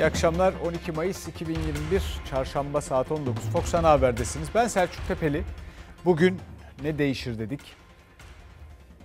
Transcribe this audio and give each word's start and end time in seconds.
İyi 0.00 0.04
akşamlar. 0.04 0.54
12 0.64 0.92
Mayıs 0.92 1.28
2021 1.28 2.02
Çarşamba 2.30 2.80
saat 2.80 3.12
19. 3.12 3.44
Fox 3.44 3.74
Ana 3.74 3.90
Haber'desiniz. 3.90 4.48
Ben 4.54 4.66
Selçuk 4.66 5.08
Tepeli. 5.08 5.44
Bugün 6.04 6.38
ne 6.82 6.98
değişir 6.98 7.38
dedik. 7.38 7.60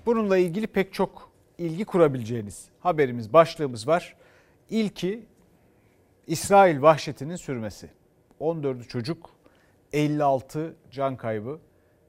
Bununla 0.06 0.38
ilgili 0.38 0.68
pek 0.68 0.94
çok 0.94 1.32
ilgi 1.58 1.86
kurabileceğiniz 1.86 2.66
haberimiz, 2.80 3.34
başlığımız 3.34 3.88
var. 3.88 4.16
İlki 4.70 5.26
İsrail 6.28 6.82
vahşetinin 6.82 7.36
sürmesi. 7.36 7.90
14 8.40 8.90
çocuk, 8.90 9.30
56 9.94 10.76
can 10.92 11.18
kaybı, 11.18 11.60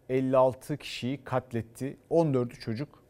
56 0.08 0.76
kişiyi 0.76 1.24
katletti. 1.24 1.96
14 2.10 2.60
çocuk 2.60 3.02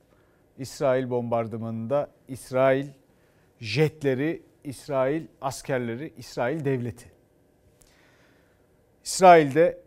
İsrail 0.58 1.10
bombardımanında 1.10 2.10
İsrail 2.28 2.86
jetleri, 3.60 4.42
İsrail 4.66 5.26
askerleri, 5.40 6.12
İsrail 6.16 6.64
devleti. 6.64 7.12
İsrail'de 9.04 9.78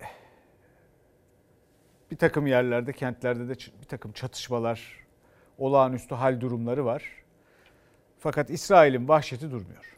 bir 2.11 2.17
takım 2.17 2.47
yerlerde, 2.47 2.93
kentlerde 2.93 3.49
de 3.49 3.53
bir 3.81 3.87
takım 3.87 4.11
çatışmalar, 4.11 4.99
olağanüstü 5.57 6.15
hal 6.15 6.41
durumları 6.41 6.85
var. 6.85 7.03
Fakat 8.19 8.49
İsrail'in 8.49 9.07
vahşeti 9.07 9.51
durmuyor. 9.51 9.97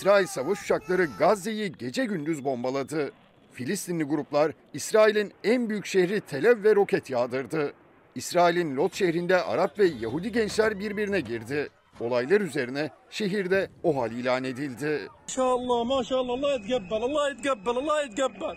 İsrail 0.00 0.26
savaş 0.26 0.62
uçakları 0.62 1.08
Gazze'yi 1.18 1.72
gece 1.72 2.04
gündüz 2.04 2.44
bombaladı. 2.44 3.12
Filistinli 3.52 4.04
gruplar 4.04 4.52
İsrail'in 4.74 5.32
en 5.44 5.68
büyük 5.68 5.86
şehri 5.86 6.20
Tel 6.20 6.50
Aviv'e 6.50 6.74
roket 6.74 7.10
yağdırdı. 7.10 7.72
İsrail'in 8.14 8.76
Lot 8.76 8.94
şehrinde 8.94 9.42
Arap 9.42 9.78
ve 9.78 9.86
Yahudi 10.00 10.32
gençler 10.32 10.78
birbirine 10.78 11.20
girdi. 11.20 11.68
Olaylar 12.00 12.40
üzerine 12.40 12.90
şehirde 13.10 13.70
o 13.82 14.02
hal 14.02 14.12
ilan 14.12 14.44
edildi. 14.44 15.08
Maşallah 15.22 15.84
maşallah 15.86 16.32
Allah 16.32 16.52
yetgebbel 16.52 17.02
Allah 17.02 17.28
yetgebbel 17.28 17.76
Allah 17.76 18.02
yetgebbel. 18.02 18.56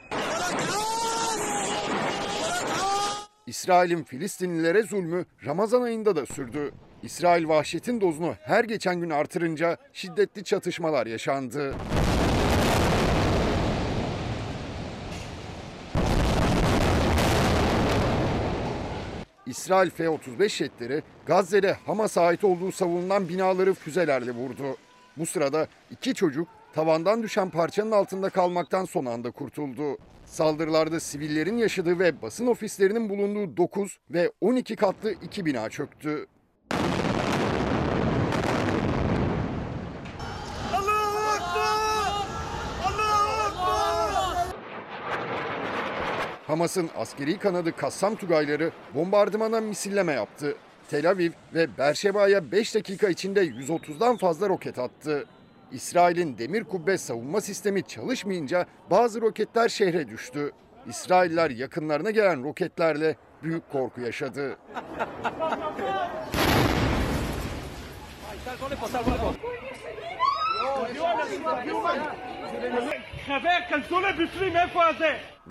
İsrail'in 3.48 4.04
Filistinlilere 4.04 4.84
zulmü 4.84 5.26
Ramazan 5.46 5.82
ayında 5.82 6.16
da 6.16 6.26
sürdü. 6.26 6.72
İsrail 7.04 7.48
vahşetin 7.48 8.02
dozunu 8.02 8.36
her 8.42 8.64
geçen 8.64 9.02
gün 9.02 9.10
artırınca 9.10 9.78
şiddetli 9.94 10.44
çatışmalar 10.44 11.08
yaşandı. 11.08 11.76
İsrail 19.46 19.90
F-35 19.90 20.50
jetleri 20.50 21.04
Gazze'de 21.26 21.74
Hamas'a 21.74 22.22
ait 22.22 22.44
olduğu 22.44 22.72
savunulan 22.72 23.30
binaları 23.30 23.74
füzelerle 23.74 24.32
vurdu. 24.32 24.78
Bu 25.18 25.26
sırada 25.26 25.68
iki 25.92 26.14
çocuk 26.14 26.48
tavandan 26.74 27.24
düşen 27.24 27.50
parçanın 27.50 27.92
altında 27.92 28.30
kalmaktan 28.30 28.86
son 28.86 29.06
anda 29.06 29.32
kurtuldu. 29.32 29.98
Saldırılarda 30.26 31.00
sivillerin 31.00 31.58
yaşadığı 31.58 32.00
ve 32.00 32.22
basın 32.22 32.48
ofislerinin 32.48 33.10
bulunduğu 33.10 33.58
9 33.58 33.98
ve 34.10 34.32
12 34.42 34.76
katlı 34.76 35.12
iki 35.12 35.46
bina 35.46 35.70
çöktü. 35.70 36.28
Hamas'ın 46.54 46.90
askeri 46.98 47.38
kanadı 47.38 47.76
Kassam 47.76 48.16
Tugayları 48.16 48.72
bombardımana 48.96 49.62
misilleme 49.62 50.14
yaptı. 50.14 50.56
Tel 50.90 51.10
Aviv 51.10 51.32
ve 51.54 51.78
Berşeba'ya 51.78 52.52
5 52.52 52.76
dakika 52.76 53.10
içinde 53.10 53.46
130'dan 53.46 54.18
fazla 54.18 54.50
roket 54.50 54.80
attı. 54.80 55.26
İsrail'in 55.72 56.38
demir 56.38 56.64
kubbe 56.64 56.98
savunma 56.98 57.42
sistemi 57.42 57.84
çalışmayınca 57.84 58.66
bazı 58.92 59.22
roketler 59.22 59.70
şehre 59.70 60.10
düştü. 60.10 60.52
İsrailler 60.88 61.50
yakınlarına 61.50 62.12
gelen 62.12 62.44
roketlerle 62.44 63.16
büyük 63.44 63.72
korku 63.72 64.02
yaşadı. 64.02 64.58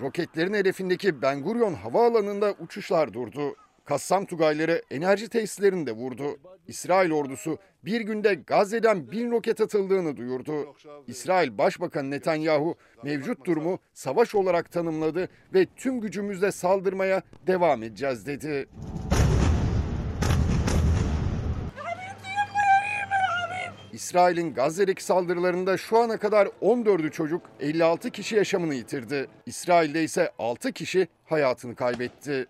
Roketlerin 0.01 0.53
hedefindeki 0.53 1.21
Ben 1.21 1.43
Gurion 1.43 1.73
havaalanında 1.73 2.53
uçuşlar 2.59 3.13
durdu. 3.13 3.55
Kassam 3.85 4.25
Tugayları 4.25 4.81
enerji 4.91 5.29
tesislerini 5.29 5.87
de 5.87 5.91
vurdu. 5.91 6.37
İsrail 6.67 7.11
ordusu 7.11 7.57
bir 7.85 8.01
günde 8.01 8.33
Gazze'den 8.33 9.11
bin 9.11 9.31
roket 9.31 9.61
atıldığını 9.61 10.17
duyurdu. 10.17 10.75
İsrail 11.07 11.57
Başbakanı 11.57 12.11
Netanyahu 12.11 12.75
mevcut 13.03 13.45
durumu 13.45 13.79
savaş 13.93 14.35
olarak 14.35 14.71
tanımladı 14.71 15.29
ve 15.53 15.65
tüm 15.75 16.01
gücümüzle 16.01 16.51
saldırmaya 16.51 17.21
devam 17.47 17.83
edeceğiz 17.83 18.25
dedi. 18.25 18.67
İsrail'in 24.03 24.53
Gazze'deki 24.53 25.03
saldırılarında 25.03 25.77
şu 25.77 25.97
ana 25.97 26.17
kadar 26.17 26.47
14'ü 26.61 27.11
çocuk, 27.11 27.41
56 27.59 28.09
kişi 28.09 28.35
yaşamını 28.35 28.75
yitirdi. 28.75 29.27
İsrail'de 29.45 30.03
ise 30.03 30.31
6 30.39 30.71
kişi 30.71 31.07
hayatını 31.25 31.75
kaybetti. 31.75 32.47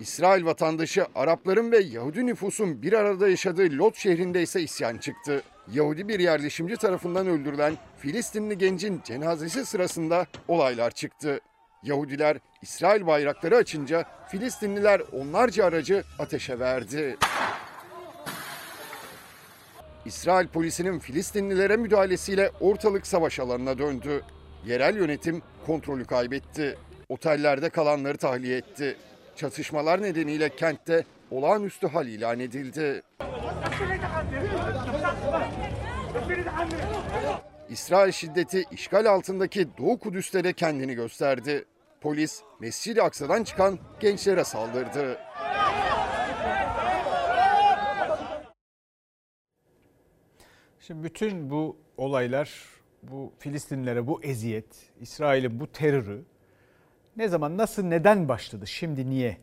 İsrail 0.00 0.44
vatandaşı 0.44 1.06
Arapların 1.14 1.72
ve 1.72 1.78
Yahudi 1.78 2.26
nüfusun 2.26 2.82
bir 2.82 2.92
arada 2.92 3.28
yaşadığı 3.28 3.78
Lot 3.78 3.96
şehrinde 3.96 4.42
ise 4.42 4.62
isyan 4.62 4.98
çıktı. 4.98 5.42
Yahudi 5.72 6.08
bir 6.08 6.20
yerleşimci 6.20 6.76
tarafından 6.76 7.26
öldürülen 7.26 7.74
Filistinli 7.98 8.58
gencin 8.58 9.00
cenazesi 9.04 9.66
sırasında 9.66 10.26
olaylar 10.48 10.90
çıktı. 10.90 11.40
Yahudiler 11.82 12.38
İsrail 12.62 13.06
bayrakları 13.06 13.56
açınca 13.56 14.04
Filistinliler 14.28 15.02
onlarca 15.12 15.64
aracı 15.64 16.04
ateşe 16.18 16.58
verdi. 16.58 17.16
İsrail 20.06 20.48
polisinin 20.48 20.98
Filistinlilere 20.98 21.76
müdahalesiyle 21.76 22.50
ortalık 22.60 23.06
savaş 23.06 23.40
alanına 23.40 23.78
döndü. 23.78 24.22
Yerel 24.66 24.96
yönetim 24.96 25.42
kontrolü 25.66 26.04
kaybetti. 26.04 26.78
Otellerde 27.08 27.70
kalanları 27.70 28.16
tahliye 28.16 28.56
etti. 28.56 28.96
Çatışmalar 29.36 30.02
nedeniyle 30.02 30.48
kentte 30.48 31.04
olağanüstü 31.30 31.86
hal 31.86 32.06
ilan 32.06 32.40
edildi. 32.40 33.02
İsrail 37.68 38.12
şiddeti 38.12 38.64
işgal 38.70 39.06
altındaki 39.06 39.68
Doğu 39.78 39.98
Kudüs'te 39.98 40.44
de 40.44 40.52
kendini 40.52 40.94
gösterdi. 40.94 41.64
Polis 42.00 42.40
Mescid-i 42.60 43.02
Aksa'dan 43.02 43.44
çıkan 43.44 43.78
gençlere 44.00 44.44
saldırdı. 44.44 45.18
Şimdi 50.86 51.04
bütün 51.04 51.50
bu 51.50 51.76
olaylar, 51.96 52.50
bu 53.02 53.32
Filistinlilere 53.38 54.06
bu 54.06 54.22
eziyet, 54.22 54.66
İsrail'in 55.00 55.60
bu 55.60 55.66
terörü 55.66 56.24
ne 57.16 57.28
zaman, 57.28 57.58
nasıl, 57.58 57.82
neden 57.82 58.28
başladı, 58.28 58.66
şimdi 58.66 59.10
niye 59.10 59.36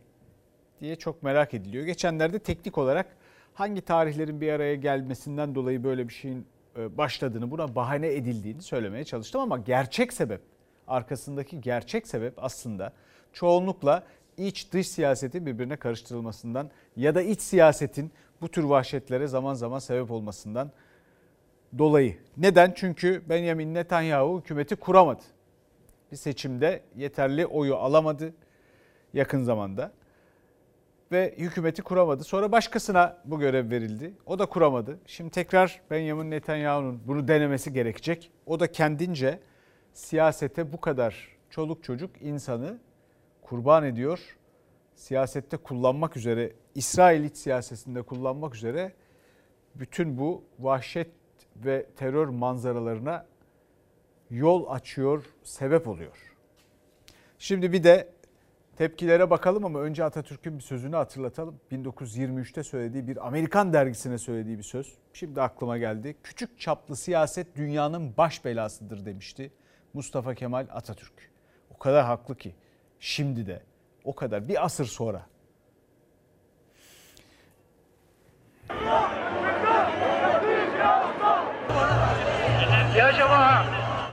diye 0.82 0.96
çok 0.96 1.24
merak 1.24 1.54
ediliyor. 1.54 1.86
Geçenlerde 1.86 2.40
teknik 2.40 2.78
olarak 2.78 3.18
hangi 3.54 3.82
tarihlerin 3.82 4.42
bir 4.42 4.52
araya 4.52 4.76
gelmesinden 4.76 5.56
dolayı 5.56 5.84
böyle 5.84 6.08
bir 6.08 6.14
şeyin 6.14 6.46
e, 6.78 6.98
başladığını, 6.98 7.52
buna 7.52 7.76
bahane 7.76 8.14
edildiğini 8.14 8.62
söylemeye 8.62 9.04
çalıştım 9.04 9.42
ama 9.42 9.58
gerçek 9.58 10.14
sebep, 10.14 10.42
arkasındaki 10.88 11.62
gerçek 11.62 12.08
sebep 12.08 12.34
aslında 12.38 12.94
çoğunlukla 13.34 14.04
iç 14.38 14.72
dış 14.72 14.88
siyaseti 14.88 15.46
birbirine 15.46 15.76
karıştırılmasından 15.76 16.70
ya 16.96 17.16
da 17.16 17.22
iç 17.22 17.42
siyasetin 17.42 18.12
bu 18.42 18.52
tür 18.52 18.64
vahşetlere 18.64 19.28
zaman 19.28 19.54
zaman 19.54 19.80
sebep 19.80 20.12
olmasından 20.12 20.72
dolayı. 21.78 22.18
Neden? 22.38 22.74
Çünkü 22.76 23.22
Benjamin 23.30 23.74
Netanyahu 23.74 24.40
hükümeti 24.40 24.76
kuramadı. 24.76 25.24
Bir 26.12 26.18
seçimde 26.18 26.82
yeterli 26.96 27.46
oyu 27.46 27.76
alamadı 27.76 28.34
yakın 29.14 29.44
zamanda 29.44 29.92
ve 31.12 31.36
hükümeti 31.38 31.82
kuramadı. 31.82 32.24
Sonra 32.24 32.52
başkasına 32.52 33.18
bu 33.26 33.40
görev 33.40 33.72
verildi. 33.72 34.14
O 34.26 34.40
da 34.40 34.46
kuramadı. 34.46 35.00
Şimdi 35.06 35.30
tekrar 35.30 35.82
Benjamin 35.92 36.32
Netanyahu'nun 36.32 37.02
bunu 37.08 37.28
denemesi 37.28 37.74
gerekecek. 37.74 38.32
O 38.46 38.60
da 38.60 38.72
kendince 38.72 39.40
siyasete 39.94 40.74
bu 40.74 40.82
kadar 40.82 41.28
çoluk 41.50 41.84
çocuk 41.84 42.22
insanı 42.22 42.78
kurban 43.42 43.84
ediyor. 43.84 44.38
Siyasette 44.96 45.58
kullanmak 45.58 46.18
üzere, 46.18 46.54
İsrail 46.76 47.24
iç 47.24 47.38
siyasetinde 47.38 48.02
kullanmak 48.02 48.56
üzere 48.56 48.94
bütün 49.76 50.18
bu 50.18 50.44
vahşet 50.60 51.08
ve 51.56 51.86
terör 51.96 52.28
manzaralarına 52.28 53.26
yol 54.30 54.70
açıyor, 54.70 55.24
sebep 55.44 55.88
oluyor. 55.88 56.36
Şimdi 57.40 57.74
bir 57.74 57.84
de 57.84 58.10
tepkilere 58.76 59.30
bakalım 59.30 59.66
ama 59.66 59.80
önce 59.80 60.04
Atatürk'ün 60.04 60.58
bir 60.58 60.64
sözünü 60.64 60.96
hatırlatalım. 60.96 61.60
1923'te 61.72 62.64
söylediği 62.64 63.08
bir 63.08 63.28
Amerikan 63.28 63.74
dergisine 63.74 64.18
söylediği 64.18 64.58
bir 64.58 64.64
söz. 64.64 64.98
Şimdi 65.14 65.42
aklıma 65.42 65.78
geldi. 65.78 66.16
Küçük 66.24 66.60
çaplı 66.60 66.96
siyaset 66.96 67.56
dünyanın 67.56 68.18
baş 68.18 68.46
belasıdır 68.46 69.06
demişti 69.06 69.52
Mustafa 69.94 70.36
Kemal 70.36 70.68
Atatürk. 70.72 71.32
O 71.76 71.78
kadar 71.78 72.06
haklı 72.06 72.38
ki 72.38 72.56
şimdi 73.00 73.48
de 73.48 73.62
o 74.04 74.16
kadar 74.16 74.48
bir 74.48 74.66
asır 74.66 74.86
sonra. 74.86 75.26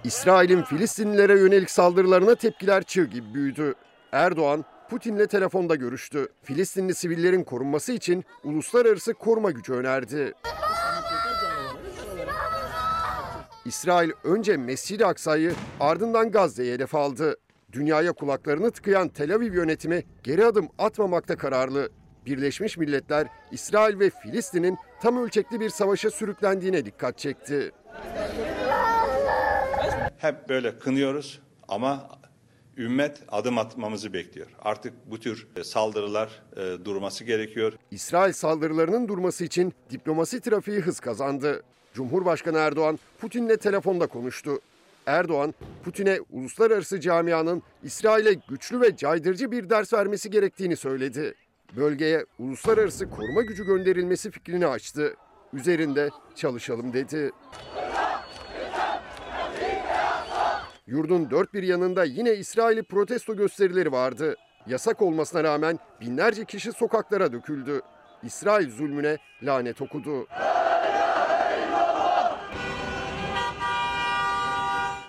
İsrail'in 0.05 0.62
Filistinlilere 0.62 1.38
yönelik 1.38 1.70
saldırılarına 1.70 2.35
tepkiler 2.35 2.82
çığ 2.82 3.05
gibi 3.05 3.35
büyüdü. 3.35 3.75
Erdoğan, 4.12 4.64
Putin'le 4.91 5.26
telefonda 5.26 5.75
görüştü. 5.75 6.29
Filistinli 6.43 6.94
sivillerin 6.94 7.44
korunması 7.44 7.93
için 7.93 8.25
uluslararası 8.44 9.14
koruma 9.14 9.50
gücü 9.50 9.73
önerdi. 9.73 10.32
İsrail 13.64 14.11
önce 14.25 14.56
Mescid-i 14.56 15.06
Aksa'yı 15.06 15.53
ardından 15.81 16.31
Gazze'yi 16.31 16.73
hedef 16.73 16.94
aldı. 16.94 17.37
Dünyaya 17.73 18.12
kulaklarını 18.12 18.70
tıkayan 18.70 19.08
Tel 19.08 19.35
Aviv 19.35 19.55
yönetimi 19.55 20.03
geri 20.23 20.46
adım 20.46 20.69
atmamakta 20.79 21.37
kararlı. 21.37 21.88
Birleşmiş 22.26 22.79
Milletler, 22.79 23.26
İsrail 23.53 23.99
ve 23.99 24.11
Filistin'in 24.11 24.79
tam 25.03 25.17
ölçekli 25.25 25.61
bir 25.61 25.70
savaşa 25.70 26.11
sürüklendiğine 26.11 26.85
dikkat 26.85 27.19
çekti. 27.19 27.73
Hep 30.20 30.49
böyle 30.49 30.78
kınıyoruz 30.78 31.40
ama 31.69 32.08
ümmet 32.76 33.22
adım 33.28 33.58
atmamızı 33.58 34.12
bekliyor. 34.12 34.46
Artık 34.62 34.93
bu 35.06 35.20
tür 35.20 35.46
saldırılar 35.62 36.43
e, 36.56 36.84
durması 36.84 37.25
gerekiyor. 37.25 37.72
İsrail 37.90 38.32
saldırılarının 38.32 39.08
durması 39.08 39.44
için 39.44 39.72
diplomasi 39.90 40.40
trafiği 40.40 40.81
hız 40.81 41.00
kazandı. 41.00 41.62
Cumhurbaşkanı 41.94 42.58
Erdoğan 42.58 42.99
Putin'le 43.20 43.56
telefonda 43.56 44.06
konuştu. 44.06 44.58
Erdoğan, 45.06 45.55
Putin'e 45.84 46.20
uluslararası 46.31 47.00
camianın 47.00 47.62
İsrail'e 47.82 48.32
güçlü 48.49 48.81
ve 48.81 48.96
caydırıcı 48.96 49.52
bir 49.52 49.70
ders 49.70 49.93
vermesi 49.93 50.31
gerektiğini 50.31 50.76
söyledi. 50.76 51.34
Bölgeye 51.76 52.26
uluslararası 52.38 53.11
koruma 53.11 53.43
gücü 53.43 53.67
gönderilmesi 53.67 54.31
fikrini 54.31 54.67
açtı. 54.67 55.14
Üzerinde 55.52 56.11
çalışalım 56.34 56.93
dedi. 56.93 57.31
Yurdun 60.90 61.31
dört 61.31 61.54
bir 61.54 61.62
yanında 61.62 62.04
yine 62.04 62.34
İsrail'i 62.34 62.82
protesto 62.82 63.37
gösterileri 63.37 63.92
vardı. 63.92 64.37
Yasak 64.66 65.02
olmasına 65.02 65.44
rağmen 65.44 65.78
binlerce 66.00 66.44
kişi 66.44 66.72
sokaklara 66.72 67.32
döküldü. 67.32 67.81
İsrail 68.22 68.70
zulmüne 68.70 69.19
lanet 69.42 69.82
okudu. 69.82 70.26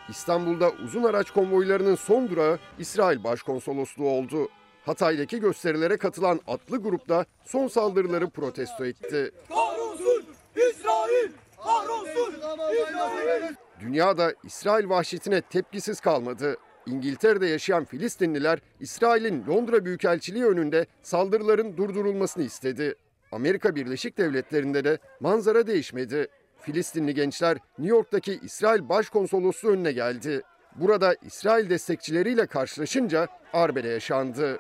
İstanbul'da 0.10 0.72
uzun 0.86 1.04
araç 1.04 1.31
konvoylarının 1.31 1.95
son 1.95 2.30
durağı 2.30 2.60
İsrail 2.80 3.24
Başkonsolosluğu 3.24 4.10
oldu. 4.10 4.50
Hatay'daki 4.86 5.39
gösterilere 5.39 5.98
katılan 5.98 6.39
atlı 6.48 6.77
grupta 6.77 7.25
son 7.45 7.68
saldırıları 7.68 8.30
protesto 8.30 8.86
etti. 8.86 9.31
Kahrolsun 9.50 10.24
İsrail! 10.56 11.31
Kahrolsun 11.63 12.34
İsrail! 12.34 13.56
Dünyada 13.81 14.33
İsrail 14.44 14.89
vahşetine 14.89 15.42
tepkisiz 15.42 16.00
kalmadı. 16.00 16.57
İngiltere'de 16.86 17.48
yaşayan 17.48 17.86
Filistinliler 17.86 18.60
İsrail'in 18.80 19.48
Londra 19.48 19.86
Büyükelçiliği 19.86 20.45
önünde 20.45 20.86
saldırıların 21.01 21.78
durdurulmasını 21.78 22.44
istedi. 22.44 22.95
Amerika 23.31 23.75
Birleşik 23.75 24.18
Devletleri'nde 24.18 24.83
de 24.83 24.98
manzara 25.19 25.68
değişmedi. 25.68 26.28
Filistinli 26.62 27.13
gençler 27.13 27.57
New 27.78 27.95
York'taki 27.95 28.39
İsrail 28.44 28.89
Başkonsolosluğu 28.89 29.69
önüne 29.69 29.92
geldi. 29.92 30.42
Burada 30.75 31.16
İsrail 31.25 31.69
destekçileriyle 31.69 32.45
karşılaşınca 32.45 33.27
arbede 33.54 33.88
yaşandı. 33.88 34.60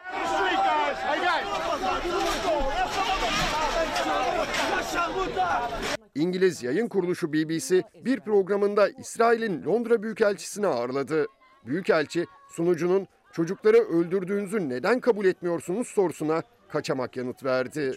İngiliz 6.15 6.63
yayın 6.63 6.87
kuruluşu 6.87 7.33
BBC 7.33 7.83
bir 8.05 8.19
programında 8.19 8.89
İsrail'in 8.89 9.65
Londra 9.65 10.03
Büyükelçisini 10.03 10.67
ağırladı. 10.67 11.25
Büyükelçi 11.65 12.25
sunucunun 12.49 13.07
çocukları 13.33 13.77
öldürdüğünüzü 13.77 14.69
neden 14.69 14.99
kabul 14.99 15.25
etmiyorsunuz 15.25 15.87
sorusuna 15.87 16.43
kaçamak 16.69 17.17
yanıt 17.17 17.43
verdi. 17.43 17.95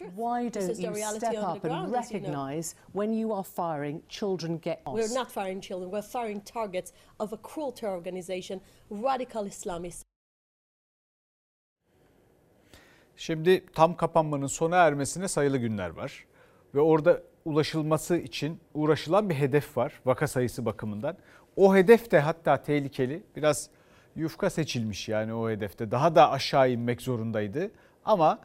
Şimdi 13.16 13.66
tam 13.74 13.96
kapanmanın 13.96 14.46
sona 14.46 14.76
ermesine 14.76 15.28
sayılı 15.28 15.58
günler 15.58 15.90
var. 15.90 16.26
Ve 16.74 16.80
orada 16.80 17.22
ulaşılması 17.44 18.16
için 18.16 18.60
uğraşılan 18.74 19.30
bir 19.30 19.34
hedef 19.34 19.76
var 19.76 20.00
vaka 20.04 20.28
sayısı 20.28 20.64
bakımından. 20.64 21.16
O 21.56 21.76
hedef 21.76 22.10
de 22.10 22.20
hatta 22.20 22.62
tehlikeli. 22.62 23.22
Biraz 23.36 23.70
yufka 24.16 24.50
seçilmiş 24.50 25.08
yani 25.08 25.34
o 25.34 25.50
hedefte. 25.50 25.90
Daha 25.90 26.14
da 26.14 26.30
aşağı 26.30 26.70
inmek 26.70 27.02
zorundaydı. 27.02 27.70
Ama 28.04 28.38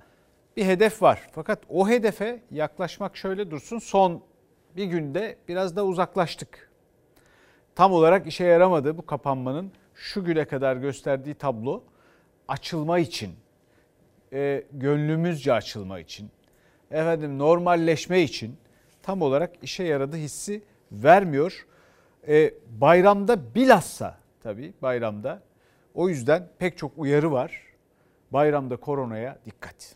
bir 0.58 0.66
hedef 0.66 1.02
var. 1.02 1.28
Fakat 1.32 1.60
o 1.70 1.90
hedefe 1.90 2.44
yaklaşmak 2.52 3.18
şöyle 3.18 3.52
dursun. 3.52 3.80
Son 3.80 4.24
bir 4.76 4.86
günde 4.86 5.38
biraz 5.48 5.76
da 5.76 5.86
uzaklaştık. 5.86 6.70
Tam 7.76 7.94
olarak 7.94 8.28
işe 8.28 8.46
yaramadı 8.46 8.98
bu 8.98 9.06
kapanmanın 9.06 9.72
şu 9.96 10.26
güne 10.26 10.46
kadar 10.46 10.76
gösterdiği 10.76 11.34
tablo 11.34 11.84
açılma 12.48 13.00
için 13.00 13.36
e, 14.34 14.64
gönlümüzce 14.72 15.54
açılma 15.54 16.00
için, 16.00 16.30
efendim 16.92 17.40
normalleşme 17.40 18.22
için 18.22 18.58
tam 19.04 19.22
olarak 19.22 19.64
işe 19.64 19.84
yaradı 19.84 20.16
hissi 20.16 20.64
vermiyor. 20.92 21.68
E, 22.28 22.54
bayramda 22.82 23.56
bilhassa 23.56 24.18
tabii 24.44 24.74
bayramda 24.82 25.42
o 25.94 26.10
yüzden 26.10 26.50
pek 26.60 26.78
çok 26.78 26.92
uyarı 26.98 27.32
var. 27.32 27.64
Bayramda 28.32 28.78
koronaya 28.78 29.40
dikkat. 29.46 29.96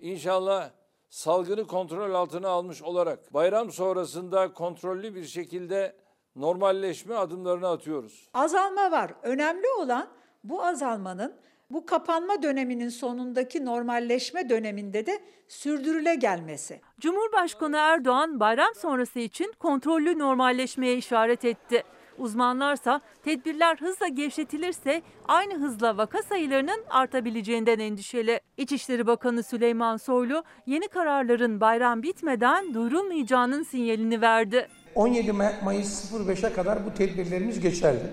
İnşallah 0.00 0.70
salgını 1.08 1.66
kontrol 1.66 2.14
altına 2.14 2.48
almış 2.48 2.82
olarak 2.82 3.34
bayram 3.34 3.70
sonrasında 3.70 4.52
kontrollü 4.52 5.14
bir 5.14 5.24
şekilde 5.24 5.96
normalleşme 6.36 7.14
adımlarını 7.14 7.68
atıyoruz. 7.68 8.28
Azalma 8.34 8.90
var. 8.90 9.14
Önemli 9.22 9.66
olan 9.80 10.08
bu 10.44 10.64
azalmanın 10.64 11.36
bu 11.72 11.86
kapanma 11.86 12.42
döneminin 12.42 12.88
sonundaki 12.88 13.64
normalleşme 13.64 14.48
döneminde 14.48 15.06
de 15.06 15.18
sürdürüle 15.48 16.14
gelmesi. 16.14 16.80
Cumhurbaşkanı 17.00 17.76
Erdoğan 17.76 18.40
bayram 18.40 18.74
sonrası 18.76 19.18
için 19.18 19.52
kontrollü 19.58 20.18
normalleşmeye 20.18 20.96
işaret 20.96 21.44
etti. 21.44 21.82
Uzmanlarsa 22.18 23.00
tedbirler 23.24 23.76
hızla 23.76 24.08
gevşetilirse 24.08 25.02
aynı 25.28 25.54
hızla 25.54 25.96
vaka 25.96 26.22
sayılarının 26.22 26.84
artabileceğinden 26.90 27.78
endişeli. 27.78 28.40
İçişleri 28.56 29.06
Bakanı 29.06 29.42
Süleyman 29.42 29.96
Soylu 29.96 30.42
yeni 30.66 30.88
kararların 30.88 31.60
bayram 31.60 32.02
bitmeden 32.02 32.74
duyurulmayacağının 32.74 33.62
sinyalini 33.62 34.20
verdi. 34.20 34.68
17 34.94 35.30
Ma- 35.30 35.64
Mayıs 35.64 36.12
05'e 36.12 36.52
kadar 36.52 36.86
bu 36.86 36.94
tedbirlerimiz 36.94 37.60
geçerli. 37.60 38.06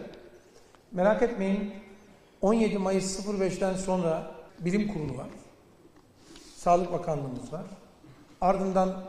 Merak 0.91 1.21
etmeyin 1.21 1.71
17 2.41 2.77
Mayıs 2.77 3.19
05'ten 3.27 3.75
sonra 3.75 4.31
bilim 4.59 4.93
kurulu 4.93 5.17
var. 5.17 5.27
Sağlık 6.55 6.91
Bakanlığımız 6.91 7.53
var. 7.53 7.65
Ardından 8.41 9.03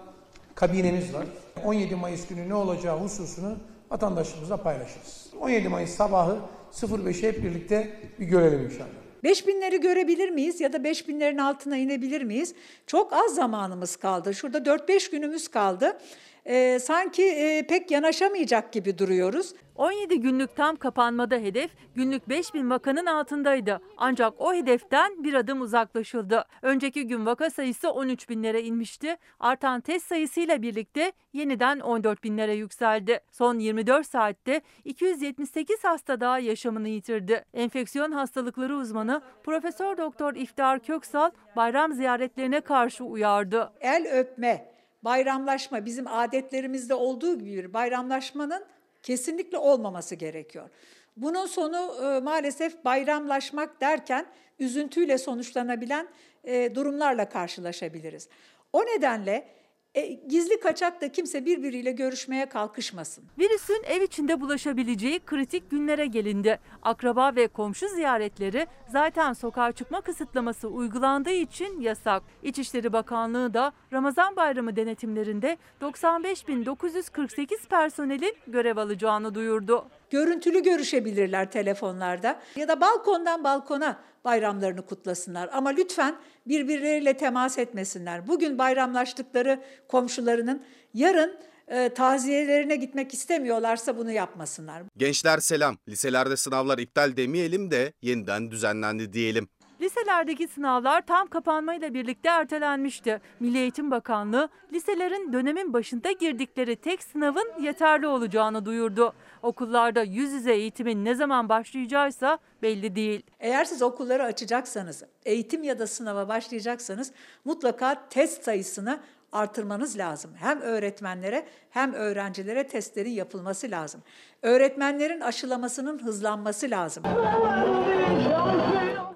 kabinemiz 0.54 1.14
var. 1.14 1.26
17 1.64 1.94
Mayıs 1.94 2.26
günü 2.26 2.48
ne 2.48 2.54
olacağı 2.54 2.98
hususunu 3.00 3.56
vatandaşımızla 3.90 4.56
paylaşırız. 4.56 5.26
17 5.40 5.68
Mayıs 5.68 5.90
sabahı 5.90 6.38
05'i 6.72 7.22
hep 7.22 7.42
birlikte 7.44 8.00
bir 8.20 8.26
görelim 8.26 8.64
inşallah. 8.64 9.00
5000'leri 9.24 9.80
görebilir 9.80 10.30
miyiz 10.30 10.60
ya 10.60 10.72
da 10.72 10.76
5000'lerin 10.76 11.42
altına 11.42 11.76
inebilir 11.76 12.22
miyiz? 12.22 12.54
Çok 12.86 13.12
az 13.12 13.34
zamanımız 13.34 13.96
kaldı. 13.96 14.34
Şurada 14.34 14.58
4-5 14.58 15.10
günümüz 15.10 15.48
kaldı. 15.48 15.98
E, 16.44 16.78
sanki 16.78 17.22
e, 17.22 17.66
pek 17.66 17.90
yanaşamayacak 17.90 18.72
gibi 18.72 18.98
duruyoruz. 18.98 19.54
17 19.80 20.20
günlük 20.20 20.56
tam 20.56 20.76
kapanmada 20.76 21.36
hedef 21.36 21.70
günlük 21.94 22.28
5000 22.28 22.70
vakanın 22.70 23.06
altındaydı. 23.06 23.80
Ancak 23.96 24.40
o 24.40 24.54
hedeften 24.54 25.24
bir 25.24 25.34
adım 25.34 25.60
uzaklaşıldı. 25.60 26.44
Önceki 26.62 27.06
gün 27.06 27.26
vaka 27.26 27.50
sayısı 27.50 27.90
13 27.90 28.28
binlere 28.28 28.62
inmişti. 28.62 29.16
Artan 29.40 29.80
test 29.80 30.06
sayısıyla 30.06 30.62
birlikte 30.62 31.12
yeniden 31.32 31.80
14 31.80 32.24
binlere 32.24 32.54
yükseldi. 32.54 33.20
Son 33.30 33.58
24 33.58 34.06
saatte 34.06 34.60
278 34.84 35.84
hasta 35.84 36.20
daha 36.20 36.38
yaşamını 36.38 36.88
yitirdi. 36.88 37.44
Enfeksiyon 37.54 38.12
hastalıkları 38.12 38.76
uzmanı 38.76 39.22
Profesör 39.42 39.96
Doktor 39.96 40.34
İftar 40.34 40.80
Köksal 40.80 41.30
bayram 41.56 41.92
ziyaretlerine 41.92 42.60
karşı 42.60 43.04
uyardı. 43.04 43.72
El 43.80 44.06
öpme, 44.12 44.79
bayramlaşma 45.02 45.84
bizim 45.84 46.06
adetlerimizde 46.06 46.94
olduğu 46.94 47.38
gibi 47.38 47.56
bir 47.56 47.72
bayramlaşmanın 47.72 48.64
kesinlikle 49.02 49.58
olmaması 49.58 50.14
gerekiyor. 50.14 50.68
Bunun 51.16 51.46
sonu 51.46 51.94
e, 52.04 52.20
maalesef 52.20 52.84
bayramlaşmak 52.84 53.80
derken 53.80 54.26
üzüntüyle 54.58 55.18
sonuçlanabilen 55.18 56.08
e, 56.44 56.74
durumlarla 56.74 57.28
karşılaşabiliriz. 57.28 58.28
O 58.72 58.82
nedenle 58.82 59.48
e, 59.94 60.06
gizli 60.06 60.60
kaçak 60.60 61.00
da 61.00 61.12
kimse 61.12 61.44
birbiriyle 61.44 61.92
görüşmeye 61.92 62.48
kalkışmasın. 62.48 63.24
Virüsün 63.38 63.82
ev 63.86 64.02
içinde 64.02 64.40
bulaşabileceği 64.40 65.20
kritik 65.20 65.70
günlere 65.70 66.06
gelindi. 66.06 66.60
Akraba 66.82 67.36
ve 67.36 67.48
komşu 67.48 67.88
ziyaretleri 67.88 68.66
zaten 68.88 69.32
sokağa 69.32 69.72
çıkma 69.72 70.00
kısıtlaması 70.00 70.68
uygulandığı 70.68 71.30
için 71.30 71.80
yasak. 71.80 72.22
İçişleri 72.42 72.92
Bakanlığı 72.92 73.54
da 73.54 73.72
Ramazan 73.92 74.36
Bayramı 74.36 74.76
denetimlerinde 74.76 75.56
95.948 75.80 77.68
personelin 77.68 78.36
görev 78.46 78.76
alacağını 78.76 79.34
duyurdu. 79.34 79.86
Görüntülü 80.10 80.62
görüşebilirler 80.62 81.50
telefonlarda 81.50 82.40
ya 82.56 82.68
da 82.68 82.80
balkondan 82.80 83.44
balkona 83.44 84.00
bayramlarını 84.24 84.86
kutlasınlar. 84.86 85.50
Ama 85.52 85.70
lütfen 85.70 86.16
birbirleriyle 86.46 87.16
temas 87.16 87.58
etmesinler. 87.58 88.28
Bugün 88.28 88.58
bayramlaştıkları 88.58 89.60
komşularının 89.88 90.62
yarın 90.94 91.36
e, 91.68 91.88
taziyelerine 91.88 92.76
gitmek 92.76 93.14
istemiyorlarsa 93.14 93.96
bunu 93.96 94.10
yapmasınlar. 94.10 94.82
Gençler 94.96 95.38
selam. 95.38 95.76
Liselerde 95.88 96.36
sınavlar 96.36 96.78
iptal 96.78 97.16
demeyelim 97.16 97.70
de 97.70 97.92
yeniden 98.02 98.50
düzenlendi 98.50 99.12
diyelim. 99.12 99.48
Liselerdeki 99.80 100.48
sınavlar 100.48 101.06
tam 101.06 101.26
kapanmayla 101.26 101.94
birlikte 101.94 102.28
ertelenmişti. 102.28 103.20
Milli 103.40 103.58
Eğitim 103.58 103.90
Bakanlığı 103.90 104.48
liselerin 104.72 105.32
dönemin 105.32 105.72
başında 105.72 106.12
girdikleri 106.12 106.76
tek 106.76 107.02
sınavın 107.02 107.52
yeterli 107.60 108.06
olacağını 108.06 108.64
duyurdu. 108.64 109.12
Okullarda 109.42 110.02
yüz 110.02 110.32
yüze 110.32 110.52
eğitimin 110.52 111.04
ne 111.04 111.14
zaman 111.14 111.48
başlayacağıysa 111.48 112.38
belli 112.62 112.94
değil. 112.94 113.22
Eğer 113.40 113.64
siz 113.64 113.82
okulları 113.82 114.24
açacaksanız, 114.24 115.02
eğitim 115.24 115.62
ya 115.62 115.78
da 115.78 115.86
sınava 115.86 116.28
başlayacaksanız 116.28 117.12
mutlaka 117.44 118.08
test 118.08 118.44
sayısını 118.44 119.00
artırmanız 119.32 119.98
lazım. 119.98 120.30
Hem 120.36 120.60
öğretmenlere 120.60 121.46
hem 121.70 121.92
öğrencilere 121.92 122.66
testlerin 122.66 123.10
yapılması 123.10 123.70
lazım. 123.70 124.02
Öğretmenlerin 124.42 125.20
aşılamasının 125.20 125.98
hızlanması 125.98 126.70
lazım. 126.70 127.02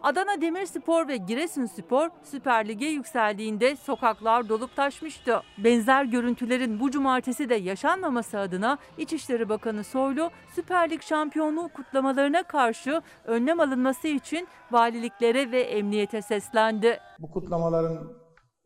Adana 0.05 0.41
Demirspor 0.41 1.09
ve 1.09 1.17
Giresunspor 1.17 2.09
Süper 2.23 2.69
Lig'e 2.69 2.87
yükseldiğinde 2.87 3.77
sokaklar 3.77 4.49
dolup 4.49 4.77
taşmıştı. 4.77 5.41
Benzer 5.65 6.05
görüntülerin 6.05 6.81
bu 6.81 6.91
cumartesi 6.91 7.49
de 7.49 7.55
yaşanmaması 7.55 8.39
adına 8.39 8.79
İçişleri 8.99 9.49
Bakanı 9.49 9.85
Soylu 9.85 10.31
Süper 10.55 10.91
Lig 10.91 11.03
şampiyonluğu 11.03 11.69
kutlamalarına 11.69 12.43
karşı 12.43 13.03
önlem 13.25 13.61
alınması 13.61 14.09
için 14.09 14.49
valiliklere 14.71 15.51
ve 15.51 15.61
emniyete 15.61 16.23
seslendi. 16.23 16.99
Bu 17.19 17.31
kutlamaların 17.31 18.13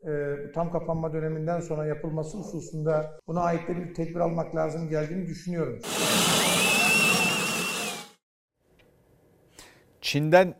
e, 0.03 0.11
tam 0.55 0.71
kapanma 0.71 1.13
döneminden 1.13 1.59
sonra 1.59 1.85
yapılması 1.85 2.37
hususunda 2.37 3.19
buna 3.27 3.41
ait 3.41 3.67
de 3.67 3.77
bir 3.77 3.93
tedbir 3.93 4.19
almak 4.19 4.55
lazım 4.55 4.89
geldiğini 4.89 5.27
düşünüyorum. 5.27 5.79
Çin'den 10.01 10.55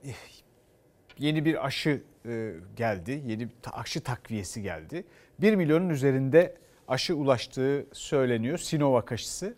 yeni 1.20 1.46
bir 1.46 1.66
aşı 1.66 2.02
e, 2.26 2.54
geldi. 2.76 3.24
Yeni 3.26 3.48
aşı 3.72 4.02
takviyesi 4.02 4.62
geldi. 4.62 5.04
1 5.42 5.56
milyonun 5.56 5.90
üzerinde 5.90 6.56
aşı 6.88 7.16
ulaştığı 7.16 7.86
söyleniyor. 7.94 8.58
Sinovac 8.58 9.12
aşısı. 9.12 9.56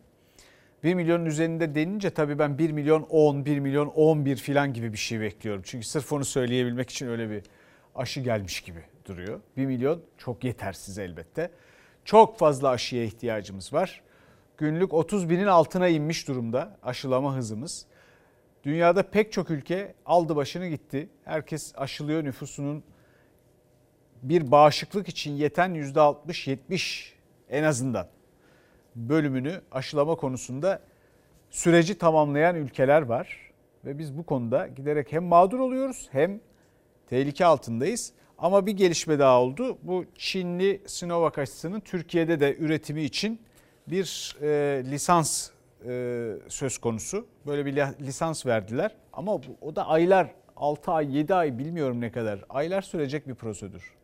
1 0.83 0.93
milyonun 0.93 1.25
üzerinde 1.25 1.75
denince 1.75 2.09
tabii 2.09 2.39
ben 2.39 2.57
1 2.57 2.71
milyon 2.71 3.01
10, 3.01 3.45
1 3.45 3.59
milyon 3.59 3.87
11 3.87 4.37
falan 4.37 4.73
gibi 4.73 4.93
bir 4.93 4.97
şey 4.97 5.19
bekliyorum. 5.21 5.61
Çünkü 5.65 5.87
sırf 5.87 6.13
onu 6.13 6.25
söyleyebilmek 6.25 6.89
için 6.89 7.07
öyle 7.07 7.29
bir 7.29 7.43
aşı 7.95 8.21
gelmiş 8.21 8.61
gibi 8.61 8.79
duruyor. 9.05 9.39
1 9.57 9.65
milyon 9.65 10.01
çok 10.17 10.43
yetersiz 10.43 10.97
elbette. 10.97 11.51
Çok 12.05 12.39
fazla 12.39 12.69
aşıya 12.69 13.03
ihtiyacımız 13.03 13.73
var. 13.73 14.01
Günlük 14.57 14.93
30 14.93 15.29
binin 15.29 15.47
altına 15.47 15.87
inmiş 15.87 16.27
durumda 16.27 16.77
aşılama 16.83 17.35
hızımız. 17.35 17.85
Dünyada 18.63 19.03
pek 19.03 19.31
çok 19.31 19.51
ülke 19.51 19.93
aldı 20.05 20.35
başını 20.35 20.67
gitti. 20.67 21.09
Herkes 21.25 21.73
aşılıyor 21.75 22.23
nüfusunun 22.23 22.83
bir 24.23 24.51
bağışıklık 24.51 25.09
için 25.09 25.31
yeten 25.31 25.75
%60-70 25.75 27.11
en 27.49 27.63
azından 27.63 28.07
bölümünü 28.95 29.61
aşılama 29.71 30.15
konusunda 30.15 30.81
süreci 31.49 31.97
tamamlayan 31.97 32.55
ülkeler 32.55 33.01
var. 33.01 33.51
Ve 33.85 33.97
biz 33.97 34.17
bu 34.17 34.23
konuda 34.23 34.67
giderek 34.67 35.11
hem 35.11 35.23
mağdur 35.23 35.59
oluyoruz 35.59 36.09
hem 36.11 36.39
tehlike 37.09 37.45
altındayız. 37.45 38.13
Ama 38.37 38.65
bir 38.65 38.71
gelişme 38.71 39.19
daha 39.19 39.41
oldu. 39.41 39.77
Bu 39.83 40.05
Çinli 40.15 40.81
Sinovac 40.85 41.37
aşısının 41.37 41.79
Türkiye'de 41.79 42.39
de 42.39 42.55
üretimi 42.57 43.03
için 43.03 43.41
bir 43.87 44.35
e, 44.41 44.81
lisans 44.85 45.49
e, 45.87 46.33
söz 46.47 46.77
konusu. 46.77 47.27
Böyle 47.47 47.65
bir 47.65 47.75
lisans 47.75 48.45
verdiler. 48.45 48.95
Ama 49.13 49.43
bu, 49.43 49.57
o 49.61 49.75
da 49.75 49.87
aylar 49.87 50.31
6 50.55 50.91
ay 50.91 51.17
7 51.17 51.33
ay 51.33 51.57
bilmiyorum 51.57 52.01
ne 52.01 52.11
kadar. 52.11 52.45
Aylar 52.49 52.81
sürecek 52.81 53.27
bir 53.27 53.35
prosedür 53.35 54.00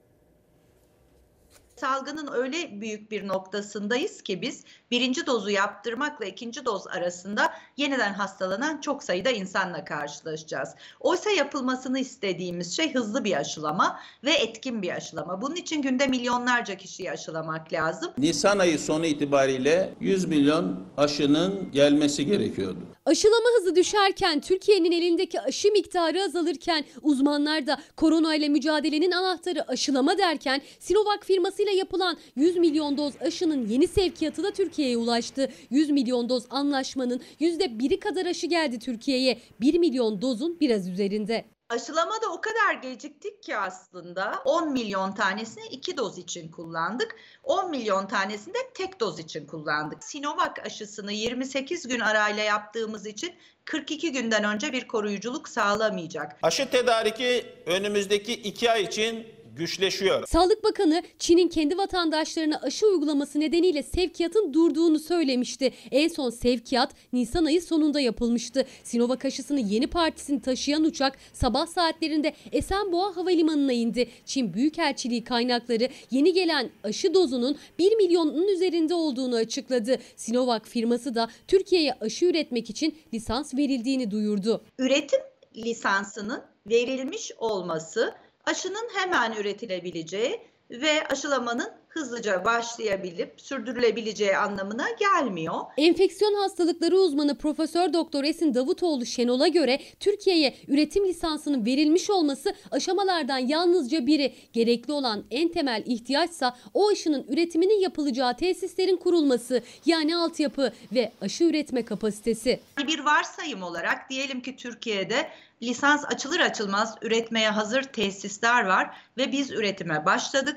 salgının 1.79 2.29
öyle 2.33 2.81
büyük 2.81 3.11
bir 3.11 3.27
noktasındayız 3.27 4.21
ki 4.21 4.41
biz 4.41 4.63
birinci 4.91 5.25
dozu 5.25 5.49
yaptırmakla 5.49 6.25
ikinci 6.25 6.65
doz 6.65 6.87
arasında 6.87 7.53
yeniden 7.77 8.13
hastalanan 8.13 8.81
çok 8.81 9.03
sayıda 9.03 9.29
insanla 9.29 9.85
karşılaşacağız. 9.85 10.69
Oysa 10.99 11.29
yapılmasını 11.29 11.99
istediğimiz 11.99 12.75
şey 12.75 12.93
hızlı 12.93 13.23
bir 13.23 13.37
aşılama 13.37 13.99
ve 14.23 14.33
etkin 14.33 14.81
bir 14.81 14.95
aşılama. 14.95 15.41
Bunun 15.41 15.55
için 15.55 15.81
günde 15.81 16.07
milyonlarca 16.07 16.77
kişiyi 16.77 17.11
aşılamak 17.11 17.73
lazım. 17.73 18.11
Nisan 18.17 18.59
ayı 18.59 18.79
sonu 18.79 19.05
itibariyle 19.05 19.93
100 19.99 20.25
milyon 20.25 20.85
aşının 20.97 21.71
gelmesi 21.71 22.25
gerekiyordu. 22.25 22.96
Aşılama 23.07 23.49
hızı 23.57 23.75
düşerken, 23.75 24.41
Türkiye'nin 24.41 24.91
elindeki 24.91 25.41
aşı 25.41 25.71
miktarı 25.71 26.23
azalırken, 26.23 26.85
uzmanlar 27.01 27.67
da 27.67 27.77
korona 27.95 28.35
ile 28.35 28.49
mücadelenin 28.49 29.11
anahtarı 29.11 29.67
aşılama 29.67 30.17
derken 30.17 30.61
Sinovac 30.79 31.23
firmasıyla 31.23 31.71
yapılan 31.71 32.17
100 32.35 32.57
milyon 32.57 32.97
doz 32.97 33.13
aşının 33.21 33.67
yeni 33.67 33.87
sevkiyatı 33.87 34.43
da 34.43 34.51
Türkiye'ye 34.51 34.97
ulaştı. 34.97 35.49
100 35.69 35.89
milyon 35.89 36.29
doz 36.29 36.43
anlaşmanın 36.49 37.21
%1'i 37.39 37.99
kadar 37.99 38.25
aşı 38.25 38.47
geldi 38.47 38.79
Türkiye'ye. 38.79 39.39
1 39.61 39.79
milyon 39.79 40.21
dozun 40.21 40.59
biraz 40.59 40.89
üzerinde. 40.89 41.45
Aşılamada 41.69 42.31
o 42.31 42.41
kadar 42.41 42.73
geciktik 42.73 43.43
ki 43.43 43.57
aslında 43.57 44.41
10 44.45 44.71
milyon 44.71 45.11
tanesini 45.11 45.65
2 45.65 45.97
doz 45.97 46.17
için 46.17 46.51
kullandık. 46.51 47.15
10 47.43 47.69
milyon 47.69 48.07
tanesini 48.07 48.53
de 48.53 48.57
tek 48.73 48.99
doz 48.99 49.19
için 49.19 49.47
kullandık. 49.47 50.03
Sinovac 50.03 50.59
aşısını 50.65 51.11
28 51.11 51.87
gün 51.87 51.99
arayla 51.99 52.43
yaptığımız 52.43 53.05
için 53.05 53.35
42 53.65 54.11
günden 54.11 54.43
önce 54.43 54.73
bir 54.73 54.87
koruyuculuk 54.87 55.49
sağlamayacak. 55.49 56.39
Aşı 56.41 56.69
tedariki 56.69 57.45
önümüzdeki 57.65 58.33
2 58.33 58.71
ay 58.71 58.83
için 58.83 59.27
güçleşiyor. 59.57 60.27
Sağlık 60.27 60.63
Bakanı 60.63 61.03
Çin'in 61.19 61.47
kendi 61.47 61.77
vatandaşlarına 61.77 62.59
aşı 62.61 62.87
uygulaması 62.87 63.39
nedeniyle 63.39 63.83
sevkiyatın 63.83 64.53
durduğunu 64.53 64.99
söylemişti. 64.99 65.73
En 65.91 66.07
son 66.07 66.29
sevkiyat 66.29 66.93
Nisan 67.13 67.45
ayı 67.45 67.61
sonunda 67.61 67.99
yapılmıştı. 67.99 68.65
Sinovac 68.83 69.25
aşısını 69.25 69.59
yeni 69.59 69.87
partisini 69.87 70.41
taşıyan 70.41 70.83
uçak 70.83 71.17
sabah 71.33 71.67
saatlerinde 71.67 72.33
Esenboğa 72.51 73.15
Havalimanı'na 73.15 73.73
indi. 73.73 74.09
Çin 74.25 74.53
Büyükelçiliği 74.53 75.23
kaynakları 75.23 75.89
yeni 76.11 76.33
gelen 76.33 76.69
aşı 76.83 77.13
dozunun 77.13 77.57
1 77.79 77.95
milyonun 77.95 78.47
üzerinde 78.47 78.93
olduğunu 78.93 79.35
açıkladı. 79.35 79.97
Sinovac 80.15 80.63
firması 80.63 81.15
da 81.15 81.29
Türkiye'ye 81.47 81.93
aşı 81.93 82.25
üretmek 82.25 82.69
için 82.69 82.97
lisans 83.13 83.53
verildiğini 83.53 84.11
duyurdu. 84.11 84.63
Üretim 84.79 85.19
lisansının 85.55 86.41
verilmiş 86.69 87.31
olması 87.37 88.13
aşının 88.47 88.89
hemen 88.93 89.31
üretilebileceği 89.33 90.41
ve 90.69 91.07
aşılamanın 91.09 91.73
hızlıca 91.97 92.45
başlayabilip 92.45 93.33
sürdürülebileceği 93.37 94.37
anlamına 94.37 94.85
gelmiyor. 94.99 95.55
Enfeksiyon 95.77 96.33
hastalıkları 96.33 96.97
uzmanı 96.97 97.37
Profesör 97.37 97.93
Doktor 97.93 98.23
Esin 98.23 98.53
Davutoğlu 98.53 99.05
Şenol'a 99.05 99.47
göre 99.47 99.79
Türkiye'ye 99.99 100.55
üretim 100.67 101.07
lisansının 101.07 101.65
verilmiş 101.65 102.09
olması 102.09 102.53
aşamalardan 102.71 103.37
yalnızca 103.37 104.07
biri. 104.07 104.33
Gerekli 104.53 104.93
olan 104.93 105.23
en 105.31 105.51
temel 105.51 105.83
ihtiyaçsa 105.85 106.57
o 106.73 106.89
aşının 106.89 107.25
üretiminin 107.29 107.79
yapılacağı 107.79 108.37
tesislerin 108.37 108.97
kurulması 108.97 109.61
yani 109.85 110.15
altyapı 110.15 110.73
ve 110.93 111.11
aşı 111.21 111.43
üretme 111.43 111.85
kapasitesi. 111.85 112.59
Bir 112.87 112.99
varsayım 112.99 113.63
olarak 113.63 114.09
diyelim 114.09 114.41
ki 114.41 114.55
Türkiye'de 114.55 115.29
lisans 115.61 116.05
açılır 116.05 116.39
açılmaz 116.39 116.95
üretmeye 117.01 117.49
hazır 117.49 117.83
tesisler 117.83 118.65
var 118.65 118.97
ve 119.17 119.31
biz 119.31 119.51
üretime 119.51 120.05
başladık. 120.05 120.55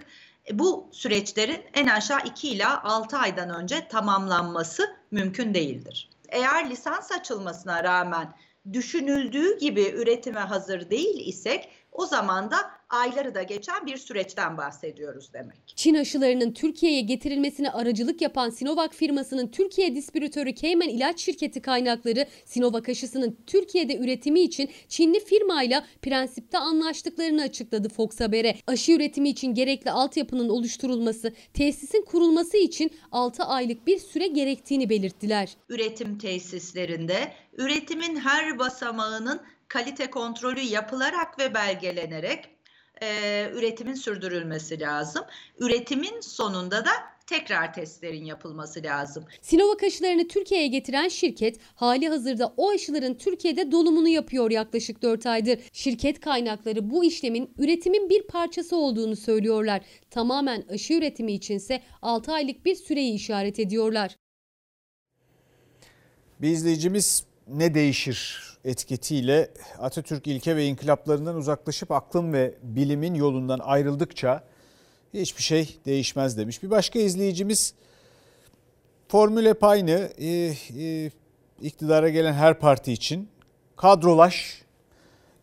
E, 0.48 0.58
bu 0.58 0.88
süreçlerin 0.92 1.62
en 1.74 1.86
aşağı 1.86 2.18
2 2.26 2.48
ila 2.48 2.84
6 2.84 3.16
aydan 3.18 3.50
önce 3.50 3.88
tamamlanması 3.88 4.96
mümkün 5.10 5.54
değildir. 5.54 6.10
Eğer 6.28 6.70
lisans 6.70 7.12
açılmasına 7.12 7.84
rağmen 7.84 8.34
düşünüldüğü 8.72 9.58
gibi 9.58 9.88
üretime 9.88 10.40
hazır 10.40 10.90
değil 10.90 11.26
isek 11.26 11.68
o 11.92 12.06
zaman 12.06 12.50
da 12.50 12.56
ayları 12.90 13.34
da 13.34 13.42
geçen 13.42 13.86
bir 13.86 13.96
süreçten 13.96 14.56
bahsediyoruz 14.56 15.32
demek. 15.32 15.56
Çin 15.76 15.94
aşılarının 15.94 16.52
Türkiye'ye 16.52 17.00
getirilmesine 17.00 17.70
aracılık 17.70 18.22
yapan 18.22 18.50
Sinovac 18.50 18.92
firmasının 18.92 19.48
Türkiye 19.48 19.94
distribütörü 19.94 20.54
Cayman 20.54 20.88
İlaç 20.88 21.20
Şirketi 21.20 21.62
kaynakları 21.62 22.26
Sinovac 22.44 22.88
aşısının 22.88 23.38
Türkiye'de 23.46 23.96
üretimi 23.96 24.40
için 24.40 24.70
Çinli 24.88 25.20
firmayla 25.20 25.84
prensipte 26.02 26.58
anlaştıklarını 26.58 27.42
açıkladı 27.42 27.88
Fox 27.88 28.20
Haber'e. 28.20 28.56
Aşı 28.66 28.92
üretimi 28.92 29.28
için 29.28 29.54
gerekli 29.54 29.90
altyapının 29.90 30.48
oluşturulması, 30.48 31.32
tesisin 31.54 32.04
kurulması 32.04 32.56
için 32.56 32.90
6 33.12 33.44
aylık 33.44 33.86
bir 33.86 33.98
süre 33.98 34.26
gerektiğini 34.26 34.90
belirttiler. 34.90 35.56
Üretim 35.68 36.18
tesislerinde 36.18 37.32
üretimin 37.52 38.16
her 38.16 38.58
basamağının 38.58 39.40
kalite 39.70 40.10
kontrolü 40.10 40.60
yapılarak 40.60 41.38
ve 41.38 41.54
belgelenerek 41.54 42.48
e, 43.02 43.50
üretimin 43.54 43.94
sürdürülmesi 43.94 44.80
lazım. 44.80 45.24
Üretimin 45.58 46.20
sonunda 46.20 46.84
da 46.84 46.90
tekrar 47.26 47.74
testlerin 47.74 48.24
yapılması 48.24 48.82
lazım. 48.82 49.24
Sinovac 49.40 49.84
aşılarını 49.84 50.28
Türkiye'ye 50.28 50.66
getiren 50.66 51.08
şirket 51.08 51.60
hali 51.74 52.08
hazırda 52.08 52.54
o 52.56 52.70
aşıların 52.70 53.14
Türkiye'de 53.14 53.72
dolumunu 53.72 54.08
yapıyor 54.08 54.50
yaklaşık 54.50 55.02
4 55.02 55.26
aydır. 55.26 55.58
Şirket 55.72 56.20
kaynakları 56.20 56.90
bu 56.90 57.04
işlemin 57.04 57.54
üretimin 57.58 58.08
bir 58.08 58.22
parçası 58.22 58.76
olduğunu 58.76 59.16
söylüyorlar. 59.16 59.80
Tamamen 60.10 60.64
aşı 60.68 60.92
üretimi 60.92 61.32
içinse 61.32 61.82
6 62.02 62.32
aylık 62.32 62.64
bir 62.64 62.74
süreyi 62.74 63.14
işaret 63.14 63.58
ediyorlar. 63.58 64.16
Bir 66.40 66.48
izleyicimiz 66.48 67.24
ne 67.46 67.74
değişir 67.74 68.49
etiketiyle 68.64 69.50
Atatürk 69.78 70.26
ilke 70.26 70.56
ve 70.56 70.66
inkılaplarından 70.66 71.36
uzaklaşıp 71.36 71.90
aklın 71.90 72.32
ve 72.32 72.54
bilimin 72.62 73.14
yolundan 73.14 73.58
ayrıldıkça 73.58 74.44
hiçbir 75.14 75.42
şey 75.42 75.78
değişmez 75.86 76.38
demiş. 76.38 76.62
Bir 76.62 76.70
başka 76.70 76.98
izleyicimiz 76.98 77.74
formül 79.08 79.46
hep 79.46 79.64
aynı 79.64 80.10
e, 80.18 80.26
e, 80.78 81.10
iktidara 81.62 82.08
gelen 82.08 82.32
her 82.32 82.58
parti 82.58 82.92
için 82.92 83.28
kadrolaş, 83.76 84.62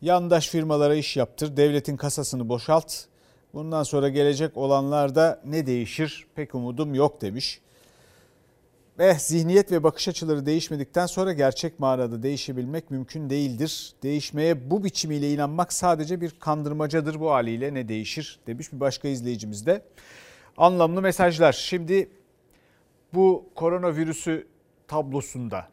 yandaş 0.02 0.50
firmalara 0.50 0.96
iş 0.96 1.18
yaptır, 1.18 1.58
devletin 1.58 1.98
kasasını 1.98 2.50
boşalt. 2.50 2.94
Bundan 3.54 3.84
sonra 3.84 4.10
gelecek 4.10 4.58
olanlarda 4.58 5.42
ne 5.46 5.66
değişir 5.66 6.28
pek 6.36 6.56
umudum 6.56 6.96
yok 6.96 7.22
demiş. 7.22 7.62
Eh 9.00 9.18
zihniyet 9.20 9.72
ve 9.72 9.84
bakış 9.84 10.08
açıları 10.08 10.46
değişmedikten 10.46 11.06
sonra 11.06 11.34
gerçek 11.34 11.80
manada 11.80 12.24
değişebilmek 12.24 12.92
mümkün 12.92 13.30
değildir. 13.30 13.94
Değişmeye 14.04 14.72
bu 14.72 14.84
biçimiyle 14.84 15.34
inanmak 15.34 15.74
sadece 15.74 16.22
bir 16.22 16.32
kandırmacadır 16.40 17.20
bu 17.20 17.32
haliyle 17.32 17.74
ne 17.74 17.88
değişir 17.88 18.40
demiş 18.48 18.74
bir 18.74 18.80
başka 18.80 19.08
izleyicimiz 19.08 19.66
de. 19.66 19.82
Anlamlı 20.58 21.02
mesajlar. 21.02 21.54
Şimdi 21.54 22.10
bu 23.14 23.50
koronavirüsü 23.56 24.48
tablosunda 24.88 25.68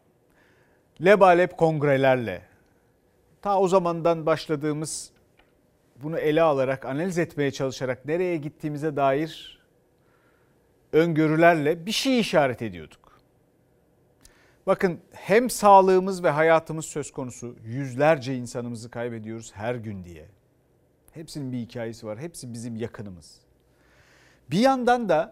lebalep 1.05 1.57
kongrelerle 1.57 2.43
ta 3.43 3.61
o 3.61 3.69
zamandan 3.69 4.27
başladığımız 4.27 5.11
bunu 6.03 6.19
ele 6.19 6.43
alarak 6.43 6.85
analiz 6.85 7.19
etmeye 7.19 7.51
çalışarak 7.51 8.05
nereye 8.05 8.37
gittiğimize 8.37 8.97
dair 8.97 9.61
öngörülerle 10.93 11.87
bir 11.87 11.93
şey 11.93 12.21
işaret 12.21 12.63
ediyorduk. 12.63 13.04
Bakın 14.67 15.01
hem 15.13 15.51
sağlığımız 15.51 16.25
ve 16.25 16.31
hayatımız 16.31 16.85
söz 16.85 17.13
konusu. 17.13 17.57
Yüzlerce 17.65 18.37
insanımızı 18.37 18.91
kaybediyoruz 18.91 19.53
her 19.55 19.75
gün 19.75 20.05
diye. 20.05 20.29
Hepsinin 21.13 21.53
bir 21.53 21.59
hikayesi 21.59 22.07
var. 22.07 22.19
Hepsi 22.19 22.53
bizim 22.53 22.77
yakınımız. 22.77 23.41
Bir 24.51 24.59
yandan 24.59 25.09
da 25.09 25.31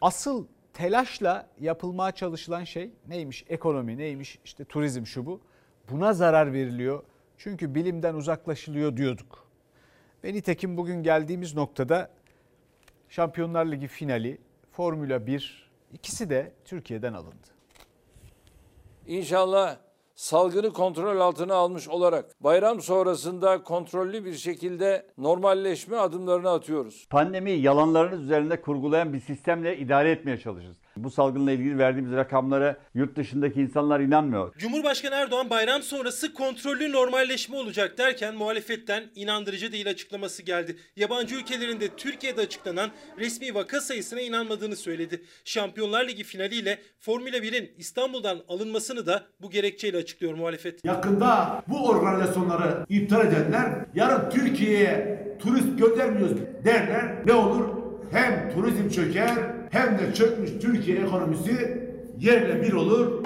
asıl 0.00 0.46
telaşla 0.72 1.48
yapılmaya 1.60 2.12
çalışılan 2.12 2.64
şey 2.64 2.90
neymiş? 3.08 3.44
Ekonomi 3.48 3.98
neymiş? 3.98 4.38
İşte 4.44 4.64
turizm 4.64 5.06
şu 5.06 5.26
bu. 5.26 5.40
Buna 5.90 6.12
zarar 6.12 6.52
veriliyor. 6.52 7.02
Çünkü 7.38 7.74
bilimden 7.74 8.14
uzaklaşılıyor 8.14 8.96
diyorduk. 8.96 9.48
Ve 10.24 10.32
nitekim 10.32 10.76
bugün 10.76 11.02
geldiğimiz 11.02 11.54
noktada 11.54 12.10
Şampiyonlar 13.08 13.66
Ligi 13.66 13.86
finali, 13.86 14.38
Formula 14.72 15.26
1 15.26 15.70
ikisi 15.92 16.30
de 16.30 16.52
Türkiye'den 16.64 17.12
alındı. 17.12 17.57
İnşallah 19.08 19.76
salgını 20.14 20.72
kontrol 20.72 21.20
altına 21.20 21.54
almış 21.54 21.88
olarak 21.88 22.44
bayram 22.44 22.80
sonrasında 22.80 23.62
kontrollü 23.62 24.24
bir 24.24 24.34
şekilde 24.34 25.06
normalleşme 25.18 25.96
adımlarını 25.96 26.50
atıyoruz. 26.50 27.06
Pandemi 27.10 27.50
yalanlarınız 27.50 28.22
üzerinde 28.22 28.60
kurgulayan 28.60 29.12
bir 29.12 29.20
sistemle 29.20 29.78
idare 29.78 30.10
etmeye 30.10 30.38
çalışırız. 30.38 30.76
Bu 31.04 31.10
salgınla 31.10 31.52
ilgili 31.52 31.78
verdiğimiz 31.78 32.12
rakamlara 32.12 32.76
yurt 32.94 33.16
dışındaki 33.16 33.60
insanlar 33.60 34.00
inanmıyor. 34.00 34.54
Cumhurbaşkanı 34.58 35.14
Erdoğan 35.14 35.50
bayram 35.50 35.82
sonrası 35.82 36.34
kontrollü 36.34 36.92
normalleşme 36.92 37.56
olacak 37.56 37.98
derken 37.98 38.34
muhalefetten 38.34 39.04
inandırıcı 39.14 39.72
değil 39.72 39.90
açıklaması 39.90 40.42
geldi. 40.42 40.76
Yabancı 40.96 41.34
ülkelerinde 41.34 41.88
Türkiye'de 41.96 42.40
açıklanan 42.40 42.90
resmi 43.18 43.54
vaka 43.54 43.80
sayısına 43.80 44.20
inanmadığını 44.20 44.76
söyledi. 44.76 45.22
Şampiyonlar 45.44 46.08
Ligi 46.08 46.24
finaliyle 46.24 46.78
Formula 47.00 47.36
1'in 47.36 47.70
İstanbul'dan 47.78 48.38
alınmasını 48.48 49.06
da 49.06 49.22
bu 49.40 49.50
gerekçeyle 49.50 49.96
açıklıyor 49.96 50.34
muhalefet. 50.34 50.84
Yakında 50.84 51.62
bu 51.68 51.88
organizasyonları 51.88 52.86
iptal 52.88 53.26
edenler 53.26 53.86
yarın 53.94 54.30
Türkiye'ye 54.30 55.18
turist 55.38 55.78
göndermiyoruz 55.78 56.36
derler. 56.64 57.26
Ne 57.26 57.32
olur? 57.32 57.68
Hem 58.12 58.50
turizm 58.54 58.88
çöker 58.88 59.57
hem 59.70 59.98
de 59.98 60.14
çökmüş 60.14 60.50
Türkiye 60.62 60.98
ekonomisi 60.98 61.82
yerle 62.20 62.62
bir 62.62 62.72
olur. 62.72 63.24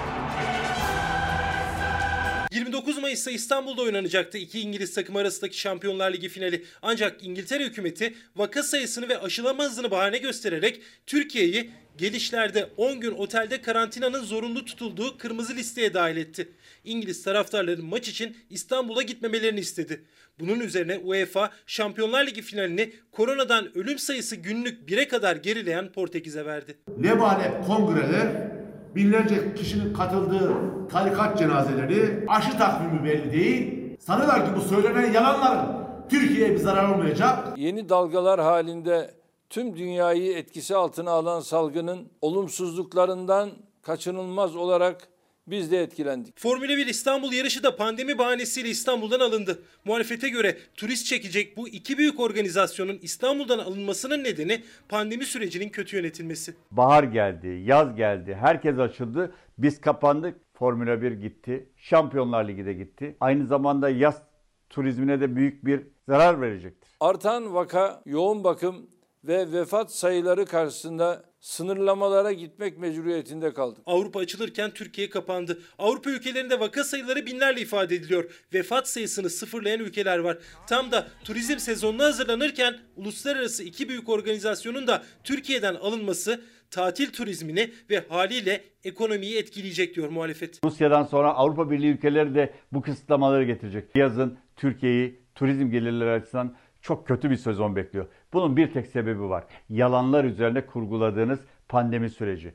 29 2.51 2.97
Mayıs'ta 2.97 3.31
İstanbul'da 3.31 3.81
oynanacaktı 3.81 4.37
iki 4.37 4.59
İngiliz 4.59 4.93
takım 4.93 5.15
arasındaki 5.15 5.59
Şampiyonlar 5.59 6.13
Ligi 6.13 6.29
finali. 6.29 6.63
Ancak 6.81 7.23
İngiltere 7.23 7.65
hükümeti 7.65 8.13
vaka 8.35 8.63
sayısını 8.63 9.09
ve 9.09 9.19
aşılama 9.19 9.63
hızını 9.63 9.91
bahane 9.91 10.17
göstererek 10.17 10.81
Türkiye'yi 11.05 11.71
gelişlerde 11.97 12.69
10 12.77 12.99
gün 12.99 13.11
otelde 13.11 13.61
karantinanın 13.61 14.23
zorunlu 14.23 14.65
tutulduğu 14.65 15.17
kırmızı 15.17 15.55
listeye 15.55 15.93
dahil 15.93 16.17
etti. 16.17 16.49
İngiliz 16.83 17.23
taraftarların 17.23 17.85
maç 17.85 18.07
için 18.07 18.37
İstanbul'a 18.49 19.01
gitmemelerini 19.01 19.59
istedi. 19.59 20.03
Bunun 20.39 20.59
üzerine 20.59 20.97
UEFA 20.97 21.49
Şampiyonlar 21.65 22.27
Ligi 22.27 22.41
finalini 22.41 22.93
koronadan 23.11 23.77
ölüm 23.77 23.99
sayısı 23.99 24.35
günlük 24.35 24.89
1'e 24.89 25.07
kadar 25.07 25.35
gerileyen 25.35 25.91
Portekiz'e 25.91 26.45
verdi. 26.45 26.77
Lebalep 27.03 27.65
kongreler, 27.67 28.51
binlerce 28.95 29.55
kişinin 29.55 29.93
katıldığı 29.93 30.53
tarikat 30.91 31.37
cenazeleri, 31.37 32.25
aşı 32.27 32.57
takvimi 32.57 33.03
belli 33.03 33.31
değil. 33.31 33.83
Sanırlar 33.99 34.45
ki 34.45 34.51
bu 34.55 34.61
söylenen 34.61 35.13
yalanların 35.13 35.83
Türkiye'ye 36.09 36.53
bir 36.53 36.57
zarar 36.57 36.89
olmayacak. 36.89 37.57
Yeni 37.57 37.89
dalgalar 37.89 38.41
halinde 38.41 39.11
tüm 39.49 39.77
dünyayı 39.77 40.37
etkisi 40.37 40.75
altına 40.75 41.11
alan 41.11 41.39
salgının 41.39 42.11
olumsuzluklarından 42.21 43.51
kaçınılmaz 43.81 44.55
olarak 44.55 45.07
biz 45.47 45.71
de 45.71 45.81
etkilendik. 45.81 46.39
Formula 46.39 46.67
1 46.67 46.87
İstanbul 46.87 47.33
yarışı 47.33 47.63
da 47.63 47.75
pandemi 47.75 48.17
bahanesiyle 48.17 48.69
İstanbul'dan 48.69 49.19
alındı. 49.19 49.61
Muhalefete 49.85 50.29
göre 50.29 50.57
turist 50.75 51.05
çekecek 51.05 51.57
bu 51.57 51.69
iki 51.69 51.97
büyük 51.97 52.19
organizasyonun 52.19 52.99
İstanbul'dan 53.01 53.59
alınmasının 53.59 54.23
nedeni 54.23 54.63
pandemi 54.89 55.25
sürecinin 55.25 55.69
kötü 55.69 55.95
yönetilmesi. 55.95 56.53
Bahar 56.71 57.03
geldi, 57.03 57.61
yaz 57.65 57.95
geldi, 57.95 58.37
herkes 58.39 58.79
açıldı. 58.79 59.33
Biz 59.57 59.81
kapandık. 59.81 60.37
Formula 60.53 61.01
1 61.01 61.11
gitti. 61.11 61.69
Şampiyonlar 61.77 62.47
Ligi 62.47 62.65
de 62.65 62.73
gitti. 62.73 63.15
Aynı 63.19 63.47
zamanda 63.47 63.89
yaz 63.89 64.21
turizmine 64.69 65.21
de 65.21 65.35
büyük 65.35 65.65
bir 65.65 65.81
zarar 66.09 66.41
verecektir. 66.41 66.89
Artan 66.99 67.53
vaka, 67.53 68.01
yoğun 68.05 68.43
bakım 68.43 68.89
ve 69.23 69.51
vefat 69.51 69.93
sayıları 69.93 70.45
karşısında 70.45 71.23
sınırlamalara 71.39 72.31
gitmek 72.31 72.77
mecburiyetinde 72.77 73.53
kaldık. 73.53 73.83
Avrupa 73.85 74.19
açılırken 74.19 74.71
Türkiye 74.71 75.09
kapandı. 75.09 75.59
Avrupa 75.79 76.09
ülkelerinde 76.09 76.59
vaka 76.59 76.83
sayıları 76.83 77.25
binlerle 77.25 77.61
ifade 77.61 77.95
ediliyor. 77.95 78.45
Vefat 78.53 78.87
sayısını 78.87 79.29
sıfırlayan 79.29 79.79
ülkeler 79.79 80.19
var. 80.19 80.37
Tam 80.67 80.91
da 80.91 81.07
turizm 81.23 81.57
sezonuna 81.57 82.03
hazırlanırken 82.03 82.75
uluslararası 82.95 83.63
iki 83.63 83.89
büyük 83.89 84.09
organizasyonun 84.09 84.87
da 84.87 85.03
Türkiye'den 85.23 85.75
alınması 85.75 86.41
tatil 86.71 87.11
turizmini 87.11 87.71
ve 87.89 88.03
haliyle 88.09 88.61
ekonomiyi 88.83 89.37
etkileyecek 89.37 89.95
diyor 89.95 90.09
muhalefet. 90.09 90.59
Rusya'dan 90.63 91.03
sonra 91.03 91.33
Avrupa 91.33 91.71
Birliği 91.71 91.91
ülkeleri 91.91 92.35
de 92.35 92.53
bu 92.71 92.81
kısıtlamaları 92.81 93.43
getirecek. 93.43 93.89
Yazın 93.95 94.37
Türkiye'yi 94.55 95.19
turizm 95.35 95.71
gelirleri 95.71 96.11
açısından 96.11 96.55
çok 96.81 97.07
kötü 97.07 97.29
bir 97.29 97.35
sezon 97.35 97.75
bekliyor. 97.75 98.07
Bunun 98.33 98.57
bir 98.57 98.73
tek 98.73 98.87
sebebi 98.87 99.21
var. 99.21 99.43
Yalanlar 99.69 100.23
üzerine 100.23 100.65
kurguladığınız 100.65 101.39
pandemi 101.69 102.09
süreci. 102.09 102.53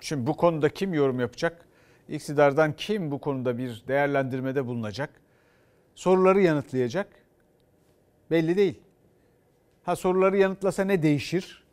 Şimdi 0.00 0.26
bu 0.26 0.36
konuda 0.36 0.68
kim 0.68 0.94
yorum 0.94 1.20
yapacak? 1.20 1.68
İktidardan 2.08 2.72
kim 2.72 3.10
bu 3.10 3.20
konuda 3.20 3.58
bir 3.58 3.84
değerlendirmede 3.88 4.66
bulunacak? 4.66 5.10
Soruları 5.94 6.40
yanıtlayacak? 6.40 7.08
Belli 8.30 8.56
değil. 8.56 8.80
Ha 9.82 9.96
soruları 9.96 10.36
yanıtlasa 10.36 10.84
ne 10.84 11.02
değişir? 11.02 11.64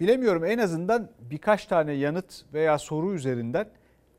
Bilemiyorum 0.00 0.44
en 0.44 0.58
azından 0.58 1.10
birkaç 1.20 1.66
tane 1.66 1.92
yanıt 1.92 2.44
veya 2.52 2.78
soru 2.78 3.14
üzerinden 3.14 3.68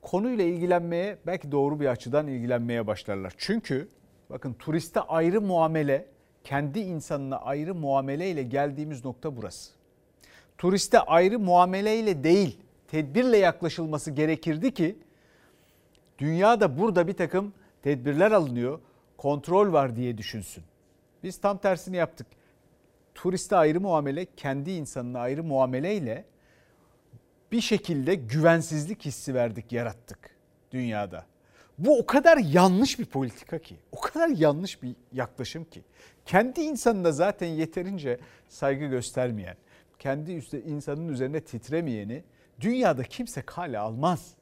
konuyla 0.01 0.43
ilgilenmeye 0.43 1.17
belki 1.27 1.51
doğru 1.51 1.79
bir 1.79 1.85
açıdan 1.85 2.27
ilgilenmeye 2.27 2.87
başlarlar. 2.87 3.33
Çünkü 3.37 3.87
bakın 4.29 4.53
turiste 4.53 4.99
ayrı 4.99 5.41
muamele, 5.41 6.14
kendi 6.45 6.79
insanına 6.79 7.37
ayrı 7.37 7.75
muamele 7.75 8.29
ile 8.29 8.43
geldiğimiz 8.43 9.05
nokta 9.05 9.37
burası. 9.37 9.71
Turiste 10.57 10.99
ayrı 10.99 11.39
muamele 11.39 11.99
ile 11.99 12.23
değil, 12.23 12.59
tedbirle 12.87 13.37
yaklaşılması 13.37 14.11
gerekirdi 14.11 14.73
ki 14.73 14.97
dünyada 16.19 16.79
burada 16.79 17.07
bir 17.07 17.13
takım 17.13 17.53
tedbirler 17.81 18.31
alınıyor, 18.31 18.79
kontrol 19.17 19.73
var 19.73 19.95
diye 19.95 20.17
düşünsün. 20.17 20.63
Biz 21.23 21.37
tam 21.37 21.57
tersini 21.57 21.97
yaptık. 21.97 22.27
Turiste 23.15 23.55
ayrı 23.55 23.81
muamele, 23.81 24.27
kendi 24.37 24.71
insanına 24.71 25.19
ayrı 25.19 25.43
muameleyle 25.43 26.25
bir 27.51 27.61
şekilde 27.61 28.15
güvensizlik 28.15 29.05
hissi 29.05 29.33
verdik, 29.33 29.71
yarattık 29.71 30.35
dünyada. 30.71 31.25
Bu 31.77 31.99
o 31.99 32.05
kadar 32.05 32.37
yanlış 32.37 32.99
bir 32.99 33.05
politika 33.05 33.59
ki, 33.59 33.75
o 33.91 33.99
kadar 33.99 34.27
yanlış 34.27 34.83
bir 34.83 34.95
yaklaşım 35.13 35.63
ki. 35.63 35.81
Kendi 36.25 36.61
insanına 36.61 37.11
zaten 37.11 37.47
yeterince 37.47 38.19
saygı 38.49 38.85
göstermeyen, 38.85 39.55
kendi 39.99 40.33
üstte 40.33 40.61
insanın 40.61 41.07
üzerine 41.07 41.39
titremeyeni 41.39 42.23
dünyada 42.59 43.03
kimse 43.03 43.41
kale 43.41 43.79
almaz. 43.79 44.33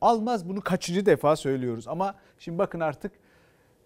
Almaz 0.00 0.48
bunu 0.48 0.60
kaçıncı 0.60 1.06
defa 1.06 1.36
söylüyoruz 1.36 1.88
ama 1.88 2.14
şimdi 2.38 2.58
bakın 2.58 2.80
artık 2.80 3.12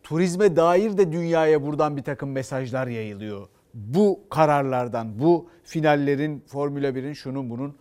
turizme 0.03 0.57
dair 0.57 0.97
de 0.97 1.13
dünyaya 1.13 1.63
buradan 1.63 1.97
bir 1.97 2.03
takım 2.03 2.33
mesajlar 2.33 2.87
yayılıyor. 2.87 3.49
Bu 3.75 4.21
kararlardan, 4.31 5.19
bu 5.19 5.49
finallerin, 5.65 6.45
Formula 6.47 6.89
1'in 6.89 7.13
şunun 7.13 7.51
bunun 7.51 7.77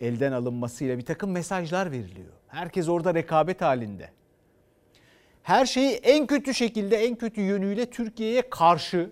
elden 0.00 0.32
alınmasıyla 0.32 0.98
bir 0.98 1.04
takım 1.04 1.30
mesajlar 1.30 1.92
veriliyor. 1.92 2.32
Herkes 2.48 2.88
orada 2.88 3.14
rekabet 3.14 3.60
halinde. 3.60 4.10
Her 5.44 5.66
şeyi 5.66 5.90
en 5.92 6.26
kötü 6.26 6.54
şekilde, 6.54 6.96
en 6.96 7.16
kötü 7.16 7.40
yönüyle 7.40 7.90
Türkiye'ye 7.90 8.50
karşı 8.50 9.10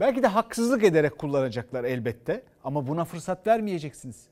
belki 0.00 0.22
de 0.22 0.26
haksızlık 0.26 0.84
ederek 0.84 1.18
kullanacaklar 1.18 1.84
elbette 1.84 2.42
ama 2.64 2.86
buna 2.86 3.04
fırsat 3.04 3.46
vermeyeceksiniz. 3.46 4.26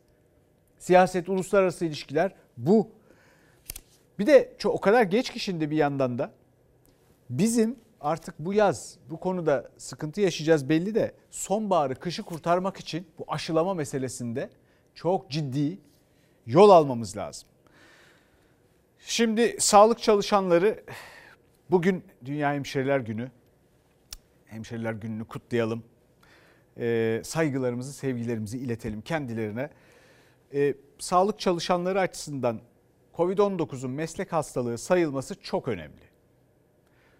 Siyaset, 0.79 1.29
uluslararası 1.29 1.85
ilişkiler 1.85 2.35
bu. 2.57 2.91
Bir 4.19 4.27
de 4.27 4.55
çok, 4.59 4.75
o 4.75 4.81
kadar 4.81 5.03
geç 5.03 5.31
ki 5.31 5.41
şimdi 5.41 5.71
bir 5.71 5.77
yandan 5.77 6.19
da 6.19 6.33
bizim 7.31 7.77
artık 8.01 8.39
bu 8.39 8.55
yaz 8.55 8.99
bu 9.11 9.21
konuda 9.21 9.71
sıkıntı 9.79 10.21
yaşayacağız 10.21 10.69
belli 10.69 10.95
de 10.95 11.15
sonbaharı 11.31 11.95
kışı 11.95 12.23
kurtarmak 12.23 12.77
için 12.77 13.07
bu 13.19 13.25
aşılama 13.29 13.75
meselesinde 13.75 14.51
çok 14.95 15.31
ciddi 15.31 15.79
yol 16.47 16.71
almamız 16.71 17.17
lazım. 17.17 17.49
Şimdi 18.99 19.57
sağlık 19.59 20.03
çalışanları 20.03 20.85
bugün 21.73 22.05
Dünya 22.25 22.53
Hemşireler 22.53 23.01
Günü. 23.01 23.31
Hemşireler 24.45 24.93
Günü'nü 24.93 25.25
kutlayalım. 25.25 25.85
Ee, 26.79 27.21
saygılarımızı, 27.25 27.93
sevgilerimizi 27.93 28.59
iletelim 28.59 29.01
kendilerine. 29.01 29.71
Ee, 30.55 30.75
sağlık 30.99 31.39
çalışanları 31.39 32.01
açısından 32.01 32.61
Covid-19'un 33.15 33.91
meslek 33.91 34.33
hastalığı 34.33 34.79
sayılması 34.79 35.41
çok 35.41 35.69
önemli. 35.69 36.03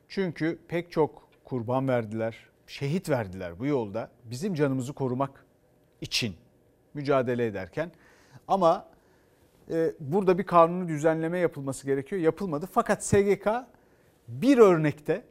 Çünkü 0.09 0.59
pek 0.69 0.93
çok 0.93 1.29
kurban 1.45 1.89
verdiler, 1.89 2.37
şehit 2.67 3.11
verdiler 3.11 3.59
bu 3.59 3.67
yolda 3.67 4.11
bizim 4.25 4.55
canımızı 4.55 4.93
korumak 4.93 5.47
için 6.01 6.35
mücadele 6.95 7.47
ederken. 7.47 7.93
Ama 8.49 8.89
e, 9.71 9.93
burada 10.01 10.39
bir 10.39 10.45
kanuni 10.45 10.89
düzenleme 10.89 11.39
yapılması 11.39 11.87
gerekiyor. 11.87 12.23
Yapılmadı. 12.23 12.69
Fakat 12.73 13.05
SGK 13.05 13.49
bir 14.41 14.59
örnekte 14.59 15.25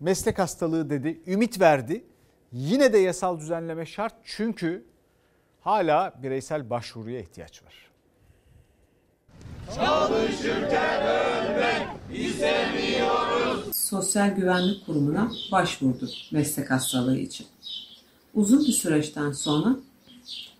meslek 0.00 0.38
hastalığı 0.38 0.90
dedi, 0.90 1.20
ümit 1.26 1.60
verdi. 1.60 2.04
Yine 2.52 2.92
de 2.92 2.98
yasal 2.98 3.40
düzenleme 3.40 3.86
şart 3.86 4.14
çünkü 4.24 4.84
hala 5.60 6.14
bireysel 6.22 6.70
başvuruya 6.70 7.20
ihtiyaç 7.20 7.62
var. 7.62 7.90
Çalışırken 9.74 11.06
ölmek 11.06 11.88
istemiyoruz. 12.12 13.76
Sosyal 13.76 14.28
Güvenlik 14.28 14.86
Kurumu'na 14.86 15.32
başvurdu 15.52 16.08
meslek 16.32 16.70
hastalığı 16.70 17.18
için. 17.18 17.46
Uzun 18.34 18.60
bir 18.60 18.72
süreçten 18.72 19.32
sonra 19.32 19.76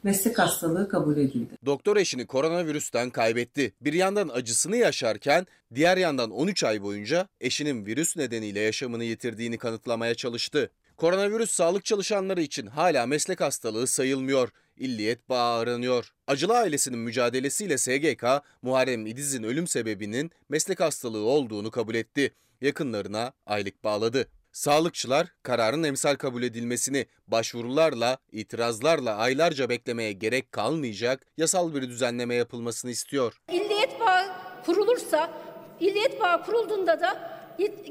meslek 0.02 0.38
hastalığı 0.38 0.88
kabul 0.88 1.16
edildi. 1.16 1.54
Doktor 1.66 1.96
eşini 1.96 2.26
koronavirüsten 2.26 3.10
kaybetti. 3.10 3.72
Bir 3.80 3.92
yandan 3.92 4.28
acısını 4.28 4.76
yaşarken 4.76 5.46
diğer 5.74 5.96
yandan 5.96 6.30
13 6.30 6.64
ay 6.64 6.82
boyunca 6.82 7.28
eşinin 7.40 7.86
virüs 7.86 8.16
nedeniyle 8.16 8.60
yaşamını 8.60 9.04
yitirdiğini 9.04 9.58
kanıtlamaya 9.58 10.14
çalıştı. 10.14 10.70
Koronavirüs 10.96 11.50
sağlık 11.50 11.84
çalışanları 11.84 12.42
için 12.42 12.66
hala 12.66 13.06
meslek 13.06 13.40
hastalığı 13.40 13.86
sayılmıyor. 13.86 14.48
İlliyet 14.76 15.28
bağı 15.28 15.58
aranıyor. 15.58 16.12
Acılı 16.26 16.58
ailesinin 16.58 16.98
mücadelesiyle 16.98 17.78
SGK, 17.78 18.24
Muharrem 18.62 19.06
İdiz'in 19.06 19.42
ölüm 19.42 19.66
sebebinin 19.66 20.30
meslek 20.48 20.80
hastalığı 20.80 21.24
olduğunu 21.24 21.70
kabul 21.70 21.94
etti. 21.94 22.34
Yakınlarına 22.60 23.32
aylık 23.46 23.84
bağladı. 23.84 24.28
Sağlıkçılar 24.54 25.28
kararın 25.42 25.82
emsal 25.82 26.14
kabul 26.16 26.42
edilmesini 26.42 27.06
başvurularla, 27.26 28.18
itirazlarla 28.32 29.16
aylarca 29.16 29.68
beklemeye 29.68 30.12
gerek 30.12 30.52
kalmayacak 30.52 31.26
yasal 31.36 31.74
bir 31.74 31.82
düzenleme 31.82 32.34
yapılmasını 32.34 32.90
istiyor. 32.90 33.38
İlliyet 33.52 34.00
bağı 34.00 34.24
kurulursa, 34.66 35.30
illiyet 35.80 36.20
bağı 36.20 36.44
kurulduğunda 36.44 37.00
da 37.00 37.38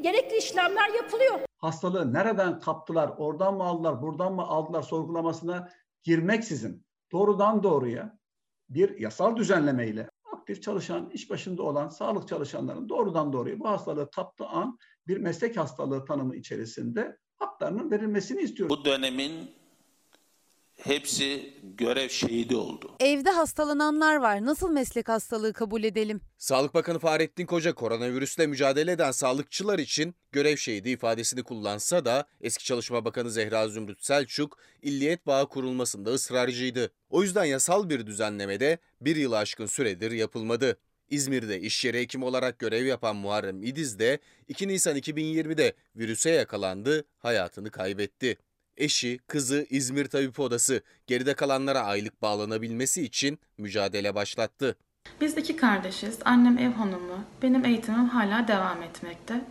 gerekli 0.01 0.37
işlemler 0.37 0.89
yapılıyor. 0.89 1.39
Hastalığı 1.57 2.13
nereden 2.13 2.59
kaptılar, 2.59 3.11
oradan 3.17 3.53
mı 3.53 3.63
aldılar, 3.63 4.01
buradan 4.01 4.33
mı 4.33 4.41
aldılar 4.41 4.81
sorgulamasına 4.81 5.69
girmeksizin 6.03 6.85
doğrudan 7.11 7.63
doğruya 7.63 8.17
bir 8.69 8.99
yasal 8.99 9.35
düzenlemeyle 9.35 10.09
aktif 10.43 10.63
çalışan, 10.63 11.09
iş 11.09 11.29
başında 11.29 11.63
olan 11.63 11.89
sağlık 11.89 12.27
çalışanların 12.27 12.89
doğrudan 12.89 13.33
doğruya 13.33 13.59
bu 13.59 13.69
hastalığı 13.69 14.09
taptığı 14.09 14.47
an 14.47 14.77
bir 15.07 15.17
meslek 15.17 15.57
hastalığı 15.57 16.05
tanımı 16.05 16.35
içerisinde 16.35 17.17
haklarının 17.35 17.91
verilmesini 17.91 18.41
istiyoruz. 18.41 18.77
Bu 18.77 18.85
dönemin 18.85 19.51
hepsi 20.73 21.53
görev 21.63 22.09
şehidi 22.09 22.55
oldu. 22.55 22.95
Evde 22.99 23.29
hastalananlar 23.29 24.15
var. 24.15 24.45
Nasıl 24.45 24.71
meslek 24.71 25.09
hastalığı 25.09 25.53
kabul 25.53 25.83
edelim? 25.83 26.21
Sağlık 26.37 26.73
Bakanı 26.73 26.99
Fahrettin 26.99 27.45
Koca 27.45 27.75
koronavirüsle 27.75 28.47
mücadele 28.47 28.91
eden 28.91 29.11
sağlıkçılar 29.11 29.79
için 29.79 30.15
görev 30.31 30.57
şehidi 30.57 30.89
ifadesini 30.89 31.43
kullansa 31.43 32.05
da 32.05 32.25
eski 32.41 32.65
Çalışma 32.65 33.05
Bakanı 33.05 33.31
Zehra 33.31 33.67
Zümrüt 33.67 34.03
Selçuk 34.03 34.57
illiyet 34.81 35.27
bağı 35.27 35.49
kurulmasında 35.49 36.09
ısrarcıydı. 36.09 36.91
O 37.09 37.23
yüzden 37.23 37.45
yasal 37.45 37.89
bir 37.89 38.05
düzenlemede 38.07 38.77
bir 39.01 39.15
yılı 39.15 39.37
aşkın 39.37 39.65
süredir 39.65 40.11
yapılmadı. 40.11 40.77
İzmir'de 41.13 41.59
iş 41.59 41.85
yeri 41.85 41.99
hekim 41.99 42.23
olarak 42.23 42.59
görev 42.59 42.85
yapan 42.85 43.15
Muharrem 43.15 43.63
İdiz 43.63 43.99
de 43.99 44.19
2 44.47 44.67
Nisan 44.67 44.97
2020'de 44.97 45.73
virüse 45.95 46.29
yakalandı, 46.29 47.03
hayatını 47.19 47.71
kaybetti. 47.71 48.37
Eşi, 48.77 49.19
kızı 49.27 49.67
İzmir 49.69 50.05
Tabip 50.05 50.39
Odası 50.39 50.81
geride 51.07 51.33
kalanlara 51.33 51.79
aylık 51.81 52.21
bağlanabilmesi 52.21 53.03
için 53.03 53.39
mücadele 53.57 54.15
başlattı. 54.15 54.75
Biz 55.21 55.37
iki 55.37 55.55
kardeşiz. 55.55 56.17
Annem 56.25 56.57
ev 56.57 56.71
hanımı. 56.71 57.25
Benim 57.41 57.65
eğitimim 57.65 58.09
hala 58.09 58.47
devam 58.47 58.83
etmekte. 58.83 59.41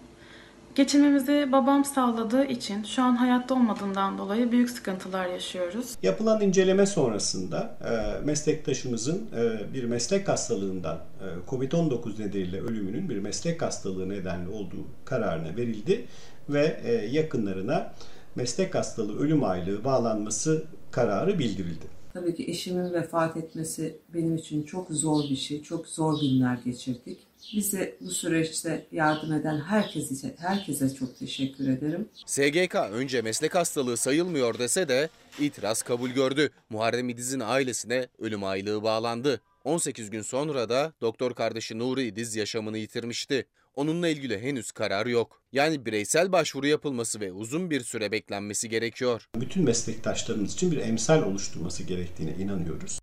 Geçimimizi 0.74 1.48
babam 1.52 1.84
sağladığı 1.84 2.44
için 2.44 2.82
şu 2.82 3.02
an 3.02 3.16
hayatta 3.16 3.54
olmadığından 3.54 4.18
dolayı 4.18 4.52
büyük 4.52 4.70
sıkıntılar 4.70 5.26
yaşıyoruz. 5.26 5.94
Yapılan 6.02 6.40
inceleme 6.40 6.86
sonrasında 6.86 7.78
e, 7.84 8.24
meslektaşımızın 8.24 9.28
e, 9.36 9.74
bir 9.74 9.84
meslek 9.84 10.28
hastalığından 10.28 10.96
e, 10.96 11.50
COVID-19 11.50 12.20
nedeniyle 12.20 12.60
ölümünün 12.60 13.08
bir 13.08 13.18
meslek 13.18 13.62
hastalığı 13.62 14.08
nedenli 14.08 14.48
olduğu 14.48 14.86
kararına 15.04 15.56
verildi 15.56 16.06
ve 16.48 16.80
e, 16.84 16.92
yakınlarına 16.92 17.92
meslek 18.34 18.74
hastalığı 18.74 19.18
ölüm 19.18 19.44
aylığı 19.44 19.84
bağlanması 19.84 20.64
kararı 20.90 21.38
bildirildi. 21.38 21.86
Tabii 22.12 22.34
ki 22.34 22.44
eşimin 22.50 22.92
vefat 22.92 23.36
etmesi 23.36 23.96
benim 24.14 24.36
için 24.36 24.62
çok 24.62 24.90
zor 24.90 25.22
bir 25.30 25.36
şey. 25.36 25.62
Çok 25.62 25.86
zor 25.86 26.20
günler 26.20 26.58
geçirdik. 26.64 27.31
Bize 27.54 27.96
bu 28.00 28.10
süreçte 28.10 28.86
yardım 28.92 29.32
eden 29.32 29.60
herkese, 29.60 30.34
herkese 30.38 30.94
çok 30.94 31.18
teşekkür 31.18 31.68
ederim. 31.68 32.08
SGK 32.26 32.74
önce 32.74 33.22
meslek 33.22 33.54
hastalığı 33.54 33.96
sayılmıyor 33.96 34.58
dese 34.58 34.88
de 34.88 35.08
itiraz 35.38 35.82
kabul 35.82 36.10
gördü. 36.10 36.50
Muharrem 36.70 37.08
İdiz'in 37.08 37.40
ailesine 37.40 38.06
ölüm 38.18 38.44
aylığı 38.44 38.82
bağlandı. 38.82 39.40
18 39.64 40.10
gün 40.10 40.22
sonra 40.22 40.68
da 40.68 40.92
doktor 41.00 41.34
kardeşi 41.34 41.78
Nuri 41.78 42.02
İdiz 42.02 42.36
yaşamını 42.36 42.78
yitirmişti. 42.78 43.46
Onunla 43.74 44.08
ilgili 44.08 44.42
henüz 44.42 44.72
karar 44.72 45.06
yok. 45.06 45.42
Yani 45.52 45.86
bireysel 45.86 46.32
başvuru 46.32 46.66
yapılması 46.66 47.20
ve 47.20 47.32
uzun 47.32 47.70
bir 47.70 47.80
süre 47.80 48.12
beklenmesi 48.12 48.68
gerekiyor. 48.68 49.28
Bütün 49.36 49.64
meslektaşlarımız 49.64 50.52
için 50.52 50.70
bir 50.70 50.76
emsal 50.76 51.22
oluşturması 51.22 51.82
gerektiğine 51.82 52.34
inanıyoruz. 52.34 52.98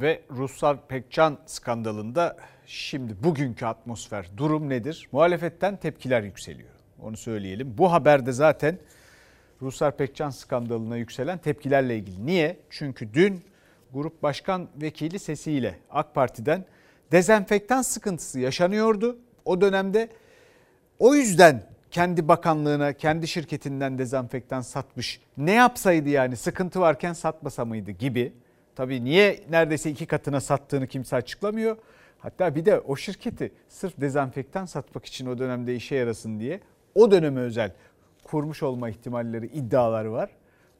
Ve 0.00 0.22
Ruslar 0.30 0.88
Pekcan 0.88 1.38
skandalında 1.46 2.36
şimdi 2.66 3.22
bugünkü 3.22 3.66
atmosfer, 3.66 4.26
durum 4.36 4.68
nedir? 4.68 5.08
Muhalefetten 5.12 5.76
tepkiler 5.76 6.22
yükseliyor. 6.22 6.68
Onu 7.02 7.16
söyleyelim. 7.16 7.78
Bu 7.78 7.92
haberde 7.92 8.32
zaten 8.32 8.78
Ruslar 9.62 9.96
Pekcan 9.96 10.30
skandalına 10.30 10.96
yükselen 10.96 11.38
tepkilerle 11.38 11.96
ilgili. 11.96 12.26
Niye? 12.26 12.56
Çünkü 12.70 13.14
dün 13.14 13.42
Grup 13.92 14.22
Başkan 14.22 14.68
Vekili 14.76 15.18
sesiyle 15.18 15.78
AK 15.90 16.14
Parti'den 16.14 16.64
dezenfektan 17.12 17.82
sıkıntısı 17.82 18.40
yaşanıyordu. 18.40 19.18
O 19.44 19.60
dönemde 19.60 20.08
o 20.98 21.14
yüzden 21.14 21.62
kendi 21.90 22.28
bakanlığına, 22.28 22.92
kendi 22.92 23.28
şirketinden 23.28 23.98
dezenfektan 23.98 24.60
satmış. 24.60 25.20
Ne 25.36 25.52
yapsaydı 25.52 26.08
yani 26.08 26.36
sıkıntı 26.36 26.80
varken 26.80 27.12
satmasa 27.12 27.64
mıydı 27.64 27.90
gibi. 27.90 28.32
Tabii 28.78 29.04
niye 29.04 29.40
neredeyse 29.50 29.90
iki 29.90 30.06
katına 30.06 30.40
sattığını 30.40 30.86
kimse 30.86 31.16
açıklamıyor. 31.16 31.76
Hatta 32.18 32.54
bir 32.54 32.64
de 32.64 32.80
o 32.80 32.96
şirketi 32.96 33.52
sırf 33.68 34.00
dezenfektan 34.00 34.66
satmak 34.66 35.04
için 35.04 35.26
o 35.26 35.38
dönemde 35.38 35.74
işe 35.74 35.94
yarasın 35.94 36.40
diye 36.40 36.60
o 36.94 37.10
döneme 37.10 37.40
özel 37.40 37.72
kurmuş 38.24 38.62
olma 38.62 38.90
ihtimalleri, 38.90 39.46
iddialar 39.46 40.04
var. 40.04 40.30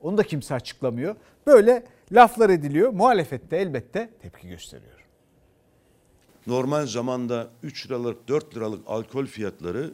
Onu 0.00 0.18
da 0.18 0.22
kimse 0.22 0.54
açıklamıyor. 0.54 1.16
Böyle 1.46 1.84
laflar 2.12 2.50
ediliyor. 2.50 2.92
Muhalefette 2.92 3.56
elbette 3.56 4.11
tepki 4.22 4.48
gösteriyor. 4.48 5.06
Normal 6.46 6.87
zamanda 6.87 7.48
3 7.62 7.87
liralık 7.87 8.28
4 8.28 8.56
liralık 8.56 8.80
alkol 8.87 9.26
fiyatları 9.26 9.90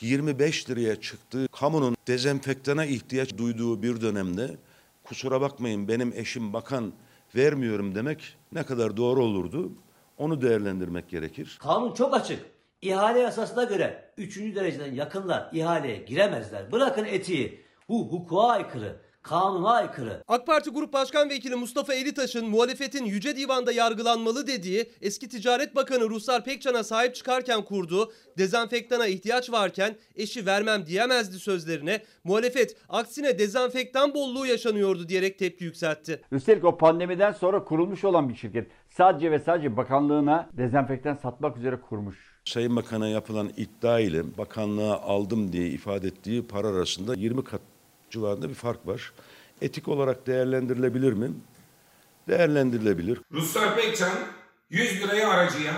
25 0.00 0.70
liraya 0.70 1.00
çıktığı 1.00 1.48
kamunun 1.48 1.96
dezenfektana 2.06 2.84
ihtiyaç 2.84 3.38
duyduğu 3.38 3.82
bir 3.82 4.00
dönemde 4.00 4.56
kusura 5.04 5.40
bakmayın 5.40 5.88
benim 5.88 6.12
eşim 6.16 6.52
bakan 6.52 6.92
vermiyorum 7.36 7.94
demek 7.94 8.36
ne 8.52 8.62
kadar 8.62 8.96
doğru 8.96 9.24
olurdu 9.24 9.72
onu 10.18 10.42
değerlendirmek 10.42 11.08
gerekir. 11.08 11.58
Kanun 11.60 11.94
çok 11.94 12.14
açık. 12.14 12.46
İhale 12.82 13.18
yasasına 13.18 13.64
göre 13.64 14.12
3. 14.16 14.36
dereceden 14.38 14.94
yakınlar 14.94 15.50
ihaleye 15.52 15.96
giremezler. 15.96 16.72
Bırakın 16.72 17.04
etiği. 17.04 17.66
Bu 17.88 18.12
hukuka 18.12 18.42
aykırı 18.48 18.96
kanuna 19.28 19.70
aykırı. 19.70 20.22
AK 20.28 20.46
Parti 20.46 20.70
Grup 20.70 20.92
Başkan 20.92 21.30
Vekili 21.30 21.54
Mustafa 21.56 21.94
Elitaş'ın 21.94 22.48
muhalefetin 22.48 23.04
Yüce 23.04 23.36
Divan'da 23.36 23.72
yargılanmalı 23.72 24.46
dediği 24.46 24.90
eski 25.02 25.28
Ticaret 25.28 25.76
Bakanı 25.76 26.10
Ruslar 26.10 26.44
Pekcan'a 26.44 26.84
sahip 26.84 27.14
çıkarken 27.14 27.64
kurduğu 27.64 28.12
dezenfektana 28.38 29.06
ihtiyaç 29.06 29.52
varken 29.52 29.96
eşi 30.16 30.46
vermem 30.46 30.86
diyemezdi 30.86 31.38
sözlerine 31.38 32.02
muhalefet 32.24 32.76
aksine 32.88 33.38
dezenfektan 33.38 34.14
bolluğu 34.14 34.46
yaşanıyordu 34.46 35.08
diyerek 35.08 35.38
tepki 35.38 35.64
yükseltti. 35.64 36.20
Üstelik 36.32 36.64
o 36.64 36.78
pandemiden 36.78 37.32
sonra 37.32 37.64
kurulmuş 37.64 38.04
olan 38.04 38.28
bir 38.28 38.34
şirket 38.34 38.66
sadece 38.88 39.30
ve 39.30 39.38
sadece 39.38 39.76
bakanlığına 39.76 40.48
dezenfektan 40.52 41.14
satmak 41.14 41.56
üzere 41.56 41.80
kurmuş. 41.80 42.16
Sayın 42.44 42.76
Bakan'a 42.76 43.08
yapılan 43.08 43.50
iddia 43.56 44.00
ile 44.00 44.38
bakanlığa 44.38 45.00
aldım 45.00 45.52
diye 45.52 45.68
ifade 45.68 46.06
ettiği 46.06 46.46
para 46.46 46.68
arasında 46.68 47.14
20 47.14 47.44
kat 47.44 47.60
civarında 48.10 48.48
bir 48.48 48.54
fark 48.54 48.86
var. 48.86 49.12
Etik 49.60 49.88
olarak 49.88 50.26
değerlendirilebilir 50.26 51.12
mi? 51.12 51.30
Değerlendirilebilir. 52.28 53.18
Ruslar 53.32 53.76
Pekcan 53.76 54.18
100 54.70 55.02
liraya 55.02 55.30
aracıya, 55.30 55.72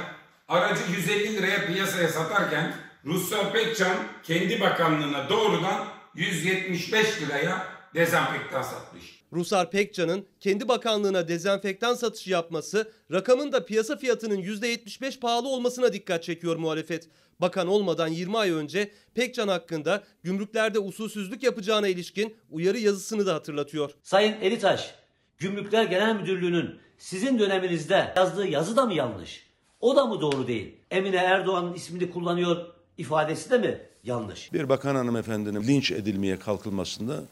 aracı 0.48 0.80
150 0.96 1.34
liraya 1.36 1.66
piyasaya 1.66 2.08
satarken 2.08 2.74
Ruslar 3.04 3.52
Pekcan 3.52 3.96
kendi 4.22 4.60
bakanlığına 4.60 5.28
doğrudan 5.28 5.86
175 6.14 7.22
liraya 7.22 7.77
dezenfektan 7.94 8.62
satmış. 8.62 9.18
Rusar 9.32 9.70
Pekcan'ın 9.70 10.26
kendi 10.40 10.68
bakanlığına 10.68 11.28
dezenfektan 11.28 11.94
satışı 11.94 12.30
yapması 12.30 12.92
rakamın 13.12 13.52
da 13.52 13.64
piyasa 13.64 13.96
fiyatının 13.96 14.42
%75 14.42 15.20
pahalı 15.20 15.48
olmasına 15.48 15.92
dikkat 15.92 16.22
çekiyor 16.22 16.56
muhalefet. 16.56 17.08
Bakan 17.40 17.66
olmadan 17.66 18.08
20 18.08 18.38
ay 18.38 18.50
önce 18.50 18.90
Pekcan 19.14 19.48
hakkında 19.48 20.02
gümrüklerde 20.22 20.78
usulsüzlük 20.78 21.42
yapacağına 21.42 21.88
ilişkin 21.88 22.36
uyarı 22.50 22.78
yazısını 22.78 23.26
da 23.26 23.34
hatırlatıyor. 23.34 23.90
Sayın 24.02 24.40
Elitaş, 24.40 24.94
Gümrükler 25.38 25.84
Genel 25.84 26.16
Müdürlüğü'nün 26.16 26.78
sizin 26.98 27.38
döneminizde 27.38 28.12
yazdığı 28.16 28.46
yazı 28.46 28.76
da 28.76 28.86
mı 28.86 28.94
yanlış? 28.94 29.46
O 29.80 29.96
da 29.96 30.06
mı 30.06 30.20
doğru 30.20 30.46
değil? 30.46 30.74
Emine 30.90 31.16
Erdoğan'ın 31.16 31.74
ismini 31.74 32.10
kullanıyor 32.10 32.66
ifadesi 32.98 33.50
de 33.50 33.58
mi 33.58 33.80
yanlış? 34.04 34.52
Bir 34.52 34.68
bakan 34.68 34.94
hanımefendinin 34.94 35.62
linç 35.62 35.90
edilmeye 35.92 36.38
kalkılmasında 36.38 37.24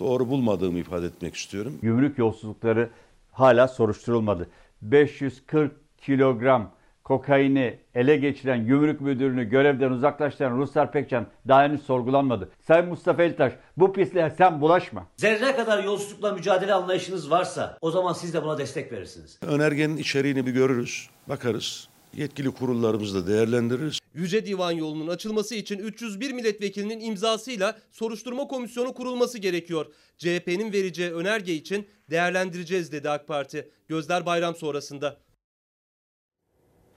doğru 0.00 0.28
bulmadığımı 0.28 0.78
ifade 0.78 1.06
etmek 1.06 1.34
istiyorum. 1.34 1.78
Gümrük 1.82 2.18
yolsuzlukları 2.18 2.90
hala 3.32 3.68
soruşturulmadı. 3.68 4.48
540 4.82 5.72
kilogram 5.98 6.70
kokaini 7.04 7.78
ele 7.94 8.16
geçiren 8.16 8.66
gümrük 8.66 9.00
müdürünü 9.00 9.44
görevden 9.44 9.90
uzaklaştıran 9.90 10.56
Ruslar 10.56 10.92
Pekcan 10.92 11.26
daha 11.48 11.62
henüz 11.62 11.82
sorgulanmadı. 11.82 12.48
Sayın 12.66 12.88
Mustafa 12.88 13.22
Eltaş 13.22 13.52
bu 13.76 13.92
pisliğe 13.92 14.30
sen 14.30 14.60
bulaşma. 14.60 15.06
Zerre 15.16 15.56
kadar 15.56 15.84
yolsuzlukla 15.84 16.32
mücadele 16.32 16.74
anlayışınız 16.74 17.30
varsa 17.30 17.78
o 17.80 17.90
zaman 17.90 18.12
siz 18.12 18.34
de 18.34 18.42
buna 18.42 18.58
destek 18.58 18.92
verirsiniz. 18.92 19.38
Önergenin 19.42 19.96
içeriğini 19.96 20.46
bir 20.46 20.52
görürüz, 20.52 21.10
bakarız. 21.28 21.88
Yetkili 22.16 22.50
kurullarımızla 22.50 23.26
değerlendiririz. 23.26 23.98
Yüce 24.14 24.46
Divan 24.46 24.72
yolunun 24.72 25.08
açılması 25.08 25.54
için 25.54 25.78
301 25.78 26.32
milletvekilinin 26.32 27.00
imzasıyla 27.00 27.78
soruşturma 27.90 28.48
komisyonu 28.48 28.94
kurulması 28.94 29.38
gerekiyor. 29.38 29.86
CHP'nin 30.18 30.72
vereceği 30.72 31.12
önerge 31.12 31.54
için 31.54 31.88
değerlendireceğiz 32.10 32.92
dedi 32.92 33.10
AK 33.10 33.28
Parti. 33.28 33.70
Gözler 33.88 34.26
bayram 34.26 34.54
sonrasında. 34.54 35.16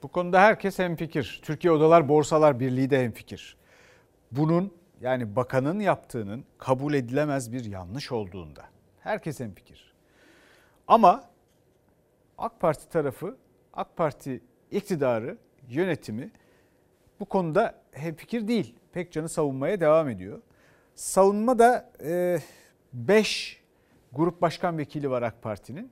Bu 0.04 0.08
konuda 0.08 0.42
herkes 0.42 0.80
hemfikir. 0.80 1.40
Türkiye 1.44 1.74
Odalar 1.74 2.10
Borsalar 2.10 2.60
Birliği 2.60 2.90
de 2.90 3.04
hemfikir. 3.04 3.58
Bunun 4.32 4.74
yani 5.02 5.36
bakanın 5.36 5.80
yaptığının 5.80 6.46
kabul 6.58 6.94
edilemez 6.94 7.52
bir 7.52 7.66
yanlış 7.66 8.12
olduğunda. 8.12 8.66
Herkes 9.00 9.40
hemfikir. 9.40 9.94
Ama 10.88 11.30
AK 12.38 12.60
Parti 12.60 12.90
tarafı, 12.90 13.38
AK 13.74 13.98
Parti 13.98 14.42
iktidarı, 14.72 15.38
yönetimi 15.70 16.32
bu 17.20 17.26
konuda 17.26 17.76
hemfikir 17.92 18.48
değil. 18.48 18.76
Pekcan'ı 18.94 19.30
savunmaya 19.30 19.82
devam 19.82 20.10
ediyor. 20.10 20.42
Savunma 20.96 21.60
da 21.60 21.92
5 22.94 23.54
e, 23.54 23.60
grup 24.18 24.42
başkan 24.42 24.78
vekili 24.78 25.10
var 25.10 25.22
AK 25.22 25.42
Parti'nin. 25.42 25.92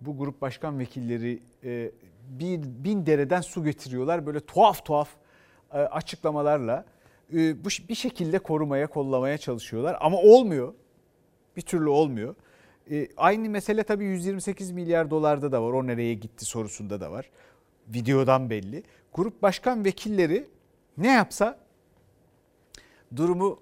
Bu 0.00 0.18
grup 0.18 0.40
başkan 0.40 0.78
vekilleri 0.78 1.42
e, 1.64 1.90
bir 2.28 2.62
bin 2.62 3.06
dereden 3.06 3.40
su 3.40 3.64
getiriyorlar. 3.64 4.26
Böyle 4.26 4.40
tuhaf 4.40 4.84
tuhaf 4.84 5.08
e, 5.72 5.78
açıklamalarla 5.78 6.84
bu 7.32 7.68
bir 7.88 7.94
şekilde 7.94 8.38
korumaya, 8.38 8.86
kollamaya 8.86 9.38
çalışıyorlar. 9.38 9.96
Ama 10.00 10.18
olmuyor. 10.18 10.74
Bir 11.56 11.62
türlü 11.62 11.88
olmuyor. 11.88 12.34
Aynı 13.16 13.50
mesele 13.50 13.82
tabii 13.82 14.04
128 14.04 14.70
milyar 14.70 15.10
dolarda 15.10 15.52
da 15.52 15.62
var. 15.62 15.72
O 15.72 15.86
nereye 15.86 16.14
gitti 16.14 16.44
sorusunda 16.44 17.00
da 17.00 17.12
var. 17.12 17.30
Videodan 17.94 18.50
belli. 18.50 18.82
Grup 19.14 19.42
başkan 19.42 19.84
vekilleri 19.84 20.46
ne 20.98 21.12
yapsa 21.12 21.58
durumu 23.16 23.60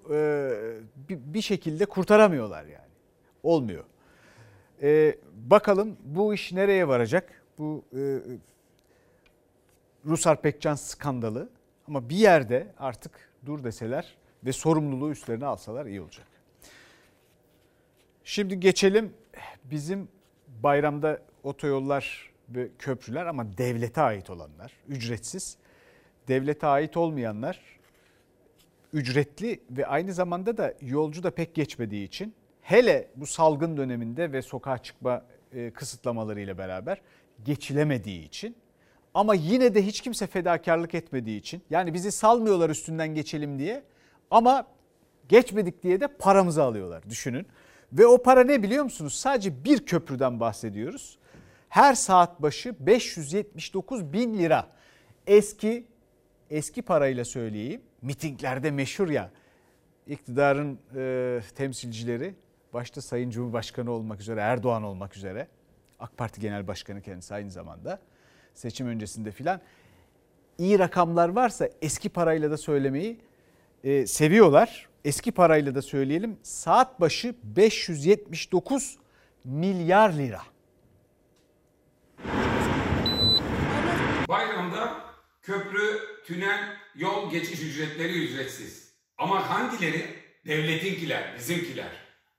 bir 1.09 1.41
şekilde 1.41 1.85
kurtaramıyorlar 1.85 2.65
yani. 2.65 2.89
Olmuyor. 3.43 3.83
Bakalım 5.33 5.97
bu 6.03 6.33
iş 6.33 6.51
nereye 6.51 6.87
varacak? 6.87 7.43
Bu 7.57 7.83
Rusar 10.05 10.41
Pekcan 10.41 10.75
skandalı 10.75 11.49
ama 11.87 12.09
bir 12.09 12.15
yerde 12.15 12.67
artık 12.77 13.11
dur 13.45 13.63
deseler 13.63 14.17
ve 14.45 14.53
sorumluluğu 14.53 15.11
üstlerine 15.11 15.45
alsalar 15.45 15.85
iyi 15.85 16.01
olacak. 16.01 16.27
Şimdi 18.23 18.59
geçelim 18.59 19.13
bizim 19.63 20.07
bayramda 20.63 21.21
otoyollar 21.43 22.28
köprüler 22.79 23.25
ama 23.25 23.57
devlete 23.57 24.01
ait 24.01 24.29
olanlar 24.29 24.73
ücretsiz. 24.87 25.57
Devlete 26.27 26.67
ait 26.67 26.97
olmayanlar 26.97 27.61
ücretli 28.93 29.59
ve 29.71 29.87
aynı 29.87 30.13
zamanda 30.13 30.57
da 30.57 30.73
yolcu 30.81 31.23
da 31.23 31.31
pek 31.31 31.55
geçmediği 31.55 32.07
için 32.07 32.33
hele 32.61 33.07
bu 33.15 33.25
salgın 33.25 33.77
döneminde 33.77 34.31
ve 34.31 34.41
sokağa 34.41 34.77
çıkma 34.77 35.25
e, 35.53 35.71
kısıtlamalarıyla 35.71 36.57
beraber 36.57 37.01
geçilemediği 37.45 38.25
için 38.25 38.55
ama 39.13 39.35
yine 39.35 39.75
de 39.75 39.85
hiç 39.85 40.01
kimse 40.01 40.27
fedakarlık 40.27 40.95
etmediği 40.95 41.39
için 41.39 41.61
yani 41.69 41.93
bizi 41.93 42.11
salmıyorlar 42.11 42.69
üstünden 42.69 43.07
geçelim 43.07 43.59
diye 43.59 43.83
ama 44.31 44.67
geçmedik 45.29 45.83
diye 45.83 46.01
de 46.01 46.07
paramızı 46.07 46.63
alıyorlar 46.63 47.09
düşünün. 47.09 47.47
Ve 47.93 48.07
o 48.07 48.23
para 48.23 48.43
ne 48.43 48.63
biliyor 48.63 48.83
musunuz? 48.83 49.13
Sadece 49.13 49.63
bir 49.63 49.85
köprüden 49.85 50.39
bahsediyoruz. 50.39 51.17
Her 51.69 51.93
saat 51.93 52.41
başı 52.41 52.75
579 52.79 54.13
bin 54.13 54.37
lira. 54.37 54.67
Eski 55.27 55.87
eski 56.49 56.81
parayla 56.81 57.25
söyleyeyim. 57.25 57.81
Mitinglerde 58.01 58.71
meşhur 58.71 59.09
ya. 59.09 59.31
iktidarın 60.07 60.79
e, 60.95 61.41
temsilcileri 61.55 62.35
başta 62.73 63.01
Sayın 63.01 63.29
Cumhurbaşkanı 63.29 63.91
olmak 63.91 64.21
üzere 64.21 64.39
Erdoğan 64.39 64.83
olmak 64.83 65.17
üzere 65.17 65.47
AK 65.99 66.17
Parti 66.17 66.41
Genel 66.41 66.67
Başkanı 66.67 67.01
kendisi 67.01 67.33
aynı 67.33 67.51
zamanda 67.51 67.99
seçim 68.53 68.87
öncesinde 68.87 69.31
filan 69.31 69.61
iyi 70.57 70.79
rakamlar 70.79 71.29
varsa 71.29 71.69
eski 71.81 72.09
parayla 72.09 72.51
da 72.51 72.57
söylemeyi 72.57 73.19
e, 73.83 74.07
seviyorlar. 74.07 74.89
Eski 75.05 75.31
parayla 75.31 75.75
da 75.75 75.81
söyleyelim 75.81 76.37
saat 76.43 77.01
başı 77.01 77.35
579 77.43 78.97
milyar 79.43 80.13
lira. 80.13 80.41
Bayramda 84.29 84.93
köprü, 85.49 85.99
tünel, 86.25 86.59
yol 86.95 87.31
geçiş 87.31 87.61
ücretleri 87.61 88.25
ücretsiz. 88.25 88.93
Ama 89.17 89.49
hangileri? 89.49 90.05
Devletinkiler, 90.47 91.35
bizimkiler. 91.37 91.89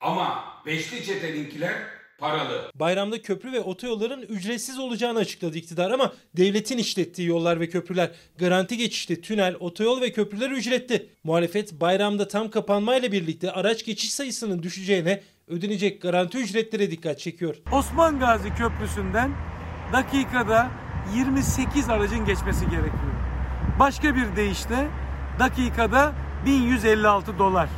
Ama 0.01 0.45
beşli 0.67 1.05
çeteninkiler 1.05 1.75
paralı. 2.19 2.71
Bayramda 2.75 3.23
köprü 3.23 3.53
ve 3.53 3.61
otoyolların 3.61 4.23
ücretsiz 4.23 4.79
olacağını 4.79 5.19
açıkladı 5.19 5.59
iktidar 5.59 5.91
ama 5.91 6.13
devletin 6.37 6.79
işlettiği 6.79 7.29
yollar 7.29 7.61
ve 7.61 7.69
köprüler 7.69 8.11
garanti 8.39 8.77
geçişte 8.77 9.21
tünel, 9.21 9.57
otoyol 9.61 10.01
ve 10.01 10.13
köprüler 10.13 10.51
ücretli. 10.51 11.11
Muhalefet 11.25 11.73
bayramda 11.73 12.29
tam 12.29 12.51
kapanmayla 12.51 13.13
birlikte 13.13 13.53
araç 13.53 13.85
geçiş 13.85 14.13
sayısının 14.13 14.63
düşeceğine 14.63 15.23
ödenecek 15.49 16.03
garanti 16.03 16.39
ücretlere 16.39 16.91
dikkat 16.91 17.19
çekiyor. 17.19 17.57
Osman 17.73 18.19
Gazi 18.19 18.55
Köprüsü'nden 18.55 19.33
dakikada 19.93 20.90
28 21.15 21.91
aracın 21.91 22.25
geçmesi 22.25 22.65
gerekiyor. 22.65 23.13
Başka 23.79 24.17
bir 24.17 24.37
deyişle 24.37 24.89
dakikada 25.39 26.13
1156 26.47 27.39
dolar. 27.39 27.69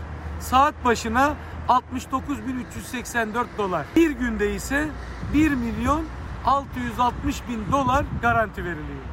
Saat 0.40 0.84
başına 0.84 1.34
69.384 1.68 3.46
dolar. 3.58 3.86
Bir 3.96 4.10
günde 4.10 4.54
ise 4.54 4.88
1 5.34 5.50
milyon 5.50 6.04
660 6.44 7.48
bin 7.48 7.72
dolar 7.72 8.04
garanti 8.22 8.64
veriliyor. 8.64 9.04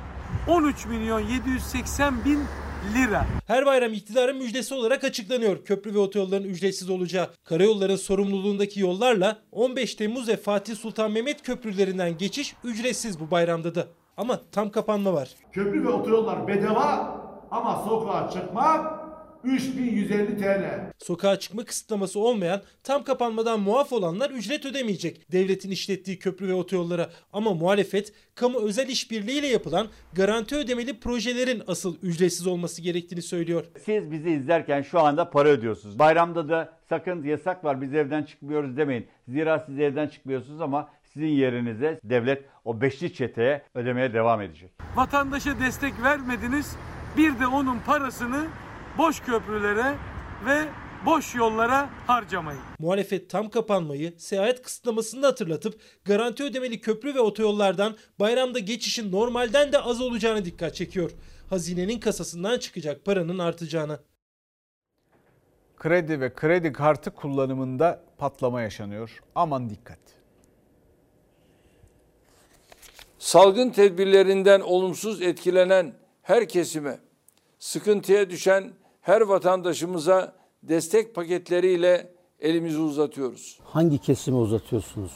13 0.47 0.85
milyon 0.85 1.19
780 1.19 2.25
bin 2.25 2.39
lira. 2.93 3.25
Her 3.47 3.65
bayram 3.65 3.93
iktidarın 3.93 4.37
müjdesi 4.37 4.73
olarak 4.73 5.03
açıklanıyor. 5.03 5.65
Köprü 5.65 5.93
ve 5.93 5.99
otoyolların 5.99 6.43
ücretsiz 6.43 6.89
olacağı, 6.89 7.29
karayolların 7.43 7.95
sorumluluğundaki 7.95 8.79
yollarla 8.79 9.41
15 9.51 9.95
Temmuz 9.95 10.27
ve 10.27 10.37
Fatih 10.37 10.75
Sultan 10.75 11.11
Mehmet 11.11 11.41
köprülerinden 11.41 12.17
geçiş 12.17 12.55
ücretsiz 12.63 13.19
bu 13.19 13.31
bayramda 13.31 13.75
da. 13.75 13.87
Ama 14.19 14.39
tam 14.51 14.71
kapanma 14.71 15.13
var. 15.13 15.29
Köprü 15.51 15.83
ve 15.83 15.89
otoyollar 15.89 16.47
bedava 16.47 17.19
ama 17.51 17.83
sokağa 17.89 18.29
çıkmak 18.29 18.99
3150 19.43 20.37
TL. 20.37 20.91
Sokağa 20.97 21.39
çıkma 21.39 21.65
kısıtlaması 21.65 22.19
olmayan, 22.19 22.61
tam 22.83 23.03
kapanmadan 23.03 23.59
muaf 23.59 23.93
olanlar 23.93 24.29
ücret 24.29 24.65
ödemeyecek 24.65 25.31
devletin 25.31 25.71
işlettiği 25.71 26.19
köprü 26.19 26.47
ve 26.47 26.53
otoyollara. 26.53 27.09
Ama 27.33 27.53
muhalefet 27.53 28.13
kamu 28.35 28.59
özel 28.59 28.87
işbirliğiyle 28.87 29.47
yapılan 29.47 29.87
garanti 30.13 30.55
ödemeli 30.55 30.99
projelerin 30.99 31.63
asıl 31.67 31.97
ücretsiz 32.01 32.47
olması 32.47 32.81
gerektiğini 32.81 33.21
söylüyor. 33.21 33.65
Siz 33.85 34.11
bizi 34.11 34.29
izlerken 34.29 34.81
şu 34.81 34.99
anda 34.99 35.29
para 35.29 35.49
ödüyorsunuz. 35.49 35.99
Bayramda 35.99 36.49
da 36.49 36.73
sakın 36.89 37.23
yasak 37.23 37.63
var 37.63 37.81
biz 37.81 37.93
evden 37.93 38.23
çıkmıyoruz 38.23 38.77
demeyin. 38.77 39.07
Zira 39.27 39.63
siz 39.67 39.79
evden 39.79 40.07
çıkmıyorsunuz 40.07 40.61
ama 40.61 40.89
sizin 41.13 41.27
yerinize 41.27 41.99
devlet 42.03 42.45
o 42.65 42.81
beşli 42.81 43.13
çeteye 43.13 43.63
ödemeye 43.73 44.13
devam 44.13 44.41
edecek. 44.41 44.71
Vatandaşa 44.95 45.59
destek 45.59 46.03
vermediniz. 46.03 46.75
Bir 47.17 47.39
de 47.39 47.47
onun 47.47 47.79
parasını 47.79 48.47
boş 48.97 49.19
köprülere 49.19 49.95
ve 50.45 50.65
boş 51.05 51.35
yollara 51.35 51.89
harcamayın. 52.07 52.61
Muhalefet 52.79 53.29
tam 53.29 53.49
kapanmayı, 53.49 54.13
seyahat 54.19 54.61
kısıtlamasını 54.61 55.23
da 55.23 55.27
hatırlatıp 55.27 55.81
garanti 56.05 56.43
ödemeli 56.43 56.81
köprü 56.81 57.15
ve 57.15 57.19
otoyollardan 57.19 57.97
bayramda 58.19 58.59
geçişin 58.59 59.11
normalden 59.11 59.71
de 59.71 59.79
az 59.79 60.01
olacağını 60.01 60.45
dikkat 60.45 60.75
çekiyor. 60.75 61.11
Hazinenin 61.49 61.99
kasasından 61.99 62.59
çıkacak 62.59 63.05
paranın 63.05 63.39
artacağına. 63.39 63.99
Kredi 65.77 66.21
ve 66.21 66.33
kredi 66.33 66.71
kartı 66.71 67.11
kullanımında 67.11 68.03
patlama 68.17 68.61
yaşanıyor. 68.61 69.19
Aman 69.35 69.69
dikkat. 69.69 70.18
Salgın 73.19 73.69
tedbirlerinden 73.69 74.61
olumsuz 74.61 75.21
etkilenen 75.21 75.93
her 76.21 76.49
kesime, 76.49 76.99
sıkıntıya 77.59 78.29
düşen 78.29 78.71
her 79.01 79.21
vatandaşımıza 79.21 80.33
destek 80.63 81.15
paketleriyle 81.15 82.13
elimizi 82.39 82.79
uzatıyoruz. 82.79 83.59
Hangi 83.63 83.97
kesime 83.97 84.37
uzatıyorsunuz? 84.37 85.11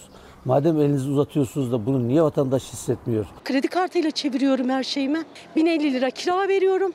Madem 0.46 0.78
elinizi 0.82 1.10
uzatıyorsunuz 1.10 1.72
da 1.72 1.86
bunu 1.86 2.08
niye 2.08 2.22
vatandaş 2.24 2.74
hissetmiyor? 2.74 3.26
Kredi 3.44 3.68
kartıyla 3.68 4.12
çeviriyorum 4.12 4.70
her 4.70 4.84
şeyimi. 4.84 5.24
1050 5.56 5.94
lira 5.94 6.10
kira 6.10 6.48
veriyorum. 6.48 6.94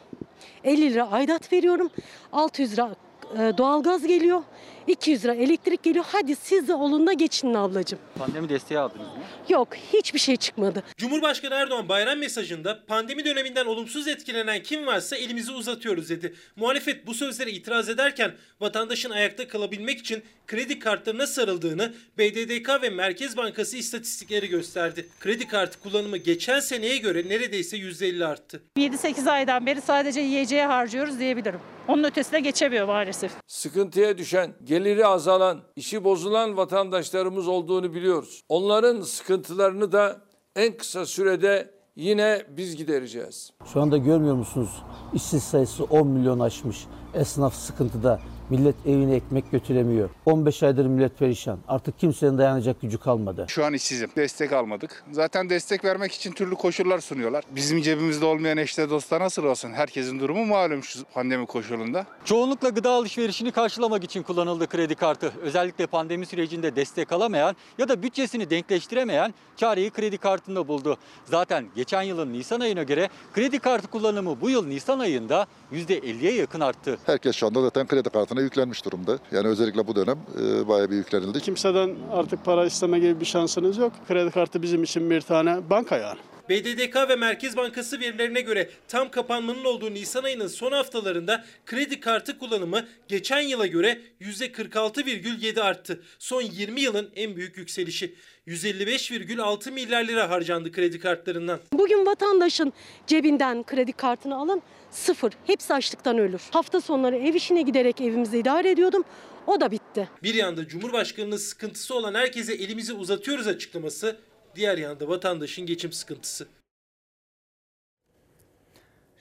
50 0.65 0.93
lira 0.93 1.11
aidat 1.11 1.53
veriyorum. 1.53 1.89
600 2.33 2.73
lira 2.73 2.97
e, 3.39 3.59
doğalgaz 3.59 4.07
geliyor. 4.07 4.43
200 4.89 5.25
lira 5.25 5.35
elektrik 5.35 5.83
geliyor. 5.83 6.05
Hadi 6.09 6.37
siz 6.37 6.69
de 6.69 6.75
olun 6.75 7.07
da 7.07 7.13
geçinin 7.13 7.55
ablacığım. 7.55 7.99
Pandemi 8.19 8.49
desteği 8.49 8.79
aldınız 8.79 9.07
mı? 9.07 9.13
Yok 9.49 9.69
hiçbir 9.93 10.19
şey 10.19 10.37
çıkmadı. 10.37 10.83
Cumhurbaşkanı 10.97 11.55
Erdoğan 11.55 11.89
bayram 11.89 12.19
mesajında 12.19 12.85
pandemi 12.87 13.25
döneminden 13.25 13.67
olumsuz 13.67 14.09
etkilenen 14.09 14.63
kim 14.63 14.87
varsa 14.87 15.17
elimizi 15.17 15.53
uzatıyoruz 15.53 16.11
dedi. 16.11 16.35
Muhalefet 16.57 17.07
bu 17.07 17.15
sözlere 17.15 17.51
itiraz 17.51 17.89
ederken 17.89 18.33
vatandaşın 18.61 19.11
ayakta 19.11 19.49
kalabilmek 19.49 19.99
için 19.99 20.23
kredi 20.47 20.79
kartlarına 20.79 21.27
sarıldığını 21.27 21.93
BDDK 22.19 22.83
ve 22.83 22.91
Merkez 22.91 23.37
Bankası 23.37 23.77
istatistikleri 23.77 24.49
gösterdi. 24.49 25.07
Kredi 25.21 25.49
kartı 25.49 25.81
kullanımı 25.81 26.17
geçen 26.17 26.61
seneye 26.61 26.97
göre 26.97 27.29
neredeyse 27.29 27.77
%50 27.77 28.27
arttı. 28.27 28.63
7-8 28.79 29.31
aydan 29.31 29.67
beri 29.67 29.81
sadece 29.81 30.21
yiyeceğe 30.21 30.67
harcıyoruz 30.67 31.19
diyebilirim. 31.19 31.61
Onun 31.89 32.05
ötesine 32.05 32.41
geçemiyor 32.41 32.87
maalesef. 32.87 33.33
Sıkıntıya 33.47 34.19
düşen, 34.19 34.55
geliri 34.79 35.07
azalan, 35.07 35.59
işi 35.77 36.05
bozulan 36.05 36.57
vatandaşlarımız 36.57 37.49
olduğunu 37.49 37.95
biliyoruz. 37.95 38.43
Onların 38.49 39.01
sıkıntılarını 39.01 39.93
da 39.93 40.17
en 40.57 40.77
kısa 40.77 41.07
sürede 41.07 41.71
yine 41.97 42.43
biz 42.57 42.77
gidereceğiz. 42.77 43.51
Şu 43.73 43.81
anda 43.81 43.97
görmüyor 43.97 44.35
musunuz? 44.35 44.83
İşsiz 45.15 45.43
sayısı 45.43 45.85
10 45.85 46.07
milyon 46.07 46.41
aşmış. 46.41 46.87
Esnaf 47.15 47.55
sıkıntıda. 47.55 48.21
Millet 48.51 48.75
evine 48.87 49.15
ekmek 49.15 49.51
götüremiyor. 49.53 50.11
15 50.27 50.63
aydır 50.63 50.87
millet 50.87 51.19
perişan. 51.19 51.59
Artık 51.69 51.99
kimsenin 51.99 52.39
dayanacak 52.39 52.81
gücü 52.81 52.99
kalmadı. 52.99 53.45
Şu 53.49 53.65
an 53.65 53.75
işsizim. 53.75 54.11
Destek 54.17 54.53
almadık. 54.53 55.05
Zaten 55.13 55.51
destek 55.51 55.85
vermek 55.85 56.13
için 56.13 56.33
türlü 56.33 56.55
koşullar 56.55 56.99
sunuyorlar. 56.99 57.45
Bizim 57.51 57.83
cebimizde 57.83 58.25
olmayan 58.25 58.59
eşte 58.59 58.91
dosta 58.91 59.21
nasıl 59.21 59.45
olsun? 59.45 59.73
Herkesin 59.73 60.21
durumu 60.21 60.47
malum 60.47 60.83
şu 60.83 61.05
pandemi 61.05 61.47
koşulunda. 61.47 62.07
Çoğunlukla 62.25 62.69
gıda 62.69 62.91
alışverişini 62.91 63.53
karşılamak 63.53 64.05
için 64.05 64.23
kullanıldı 64.23 64.67
kredi 64.67 64.95
kartı. 64.95 65.33
Özellikle 65.43 65.87
pandemi 65.87 66.27
sürecinde 66.27 66.77
destek 66.77 67.13
alamayan 67.13 67.57
ya 67.79 67.89
da 67.89 68.03
bütçesini 68.03 68.51
denkleştiremeyen 68.51 69.35
çareyi 69.57 69.91
kredi 69.91 70.19
kartında 70.19 70.69
buldu. 70.69 70.97
Zaten 71.25 71.67
geçen 71.77 72.03
yılın 72.03 72.33
Nisan 72.33 72.61
ayına 72.61 72.83
göre 72.83 73.09
kredi 73.35 73.59
kartı 73.59 73.89
kullanımı 73.89 74.41
bu 74.41 74.51
yıl 74.51 74.67
Nisan 74.67 74.99
ayında 74.99 75.47
%50'ye 75.73 76.33
yakın 76.35 76.61
arttı. 76.61 76.99
Herkes 77.07 77.37
şu 77.37 77.47
anda 77.47 77.63
zaten 77.63 77.87
kredi 77.87 78.11
kartına 78.39 78.45
yüklenmiş 78.45 78.85
durumda. 78.85 79.19
Yani 79.33 79.49
özellikle 79.49 79.87
bu 79.87 79.95
dönem 79.95 80.19
e, 80.41 80.69
bayağı 80.69 80.91
bir 80.91 80.97
yüklenildi. 80.97 81.41
Kimseden 81.41 81.91
artık 82.13 82.45
para 82.45 82.65
isteme 82.67 82.99
gibi 82.99 83.21
bir 83.21 83.25
şansınız 83.25 83.79
yok. 83.79 83.93
Kredi 84.09 84.31
kartı 84.31 84.63
bizim 84.63 84.83
için 84.83 85.11
bir 85.11 85.21
tane 85.21 85.71
banka 85.71 85.97
yani. 85.97 86.19
BDDK 86.49 87.09
ve 87.09 87.17
Merkez 87.17 87.57
Bankası 87.57 88.01
verilerine 88.01 88.41
göre 88.41 88.71
tam 88.89 89.11
kapanmanın 89.11 89.65
olduğu 89.65 89.95
Nisan 89.95 90.25
ayının 90.25 90.47
son 90.47 90.73
haftalarında 90.73 91.45
kredi 91.67 92.01
kartı 92.01 92.39
kullanımı 92.39 92.87
geçen 93.09 93.41
yıla 93.41 93.67
göre 93.67 94.01
%46,7 94.21 95.61
arttı. 95.61 96.03
Son 96.19 96.43
20 96.43 96.81
yılın 96.81 97.11
en 97.17 97.37
büyük 97.37 97.57
yükselişi. 97.57 98.15
155,6 98.47 99.71
milyar 99.71 100.05
lira 100.05 100.31
harcandı 100.31 100.73
kredi 100.73 101.01
kartlarından. 101.01 101.61
Bugün 101.73 102.07
vatandaşın 102.07 102.73
cebinden 103.07 103.63
kredi 103.63 103.93
kartını 103.93 104.37
alın 104.37 104.63
sıfır. 104.91 105.33
Hepsi 105.47 105.75
açlıktan 105.75 106.19
ölür. 106.19 106.43
Hafta 106.51 106.81
sonları 106.81 107.17
ev 107.17 107.35
işine 107.35 107.63
giderek 107.63 108.01
evimizi 108.01 108.39
idare 108.39 108.71
ediyordum. 108.71 109.05
O 109.47 109.61
da 109.61 109.71
bitti. 109.71 110.09
Bir 110.23 110.35
yanda 110.35 110.69
Cumhurbaşkanı'nın 110.69 111.37
sıkıntısı 111.37 111.95
olan 111.95 112.15
herkese 112.15 112.55
elimizi 112.55 112.93
uzatıyoruz 112.93 113.47
açıklaması, 113.47 114.17
diğer 114.59 114.79
yanda 114.79 115.09
vatandaşın 115.09 115.67
geçim 115.67 115.93
sıkıntısı. 115.93 116.49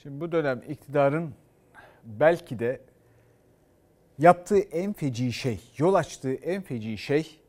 Şimdi 0.04 0.22
bu 0.22 0.32
dönem 0.32 0.64
iktidarın 0.70 1.34
belki 2.04 2.60
de 2.60 2.82
yaptığı 4.20 4.60
en 4.60 4.94
feci 4.94 5.34
şey, 5.34 5.60
yol 5.78 5.94
açtığı 5.94 6.34
en 6.34 6.62
feci 6.62 6.98
şey 6.98 7.40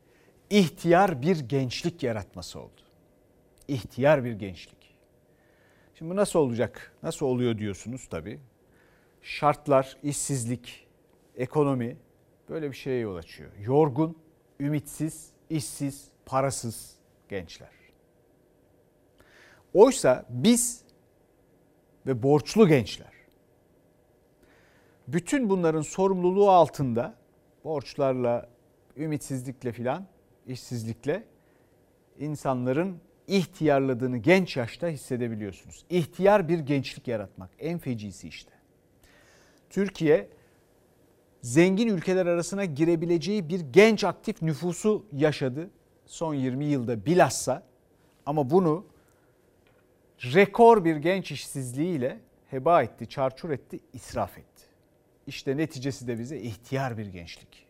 ihtiyar 0.49 1.21
bir 1.21 1.39
gençlik 1.39 2.03
yaratması 2.03 2.59
oldu. 2.59 2.81
İhtiyar 3.67 4.23
bir 4.23 4.31
gençlik. 4.31 4.95
Şimdi 5.95 6.11
bu 6.11 6.15
nasıl 6.15 6.39
olacak? 6.39 6.93
Nasıl 7.03 7.25
oluyor 7.25 7.57
diyorsunuz 7.57 8.07
tabii. 8.09 8.39
Şartlar, 9.21 9.97
işsizlik, 10.03 10.87
ekonomi 11.35 11.97
böyle 12.49 12.71
bir 12.71 12.75
şeye 12.75 12.99
yol 12.99 13.15
açıyor. 13.15 13.51
Yorgun, 13.59 14.17
ümitsiz, 14.59 15.29
işsiz, 15.49 16.07
parasız 16.25 16.95
gençler. 17.29 17.78
Oysa 19.73 20.25
biz 20.29 20.81
ve 22.05 22.23
borçlu 22.23 22.67
gençler 22.67 23.19
bütün 25.13 25.49
bunların 25.49 25.81
sorumluluğu 25.81 26.49
altında 26.49 27.15
borçlarla, 27.63 28.49
ümitsizlikle 28.97 29.71
filan, 29.71 30.05
işsizlikle 30.47 31.23
insanların 32.19 32.97
ihtiyarladığını 33.27 34.17
genç 34.17 34.57
yaşta 34.57 34.87
hissedebiliyorsunuz. 34.87 35.85
İhtiyar 35.89 36.49
bir 36.49 36.59
gençlik 36.59 37.07
yaratmak 37.07 37.49
en 37.59 37.79
fecisi 37.79 38.27
işte. 38.27 38.51
Türkiye 39.69 40.29
zengin 41.41 41.87
ülkeler 41.87 42.25
arasına 42.25 42.65
girebileceği 42.65 43.49
bir 43.49 43.59
genç 43.59 44.03
aktif 44.03 44.41
nüfusu 44.41 45.05
yaşadı 45.11 45.69
son 46.05 46.33
20 46.33 46.65
yılda 46.65 47.05
bilhassa 47.05 47.63
ama 48.25 48.49
bunu 48.49 48.85
rekor 50.23 50.85
bir 50.85 50.95
genç 50.95 51.31
işsizliğiyle 51.31 52.19
heba 52.49 52.83
etti, 52.83 53.09
çarçur 53.09 53.49
etti, 53.49 53.79
israf 53.93 54.37
etti. 54.37 54.63
İşte 55.27 55.57
neticesi 55.57 56.07
de 56.07 56.19
bize 56.19 56.37
ihtiyar 56.37 56.97
bir 56.97 57.05
gençlik. 57.05 57.67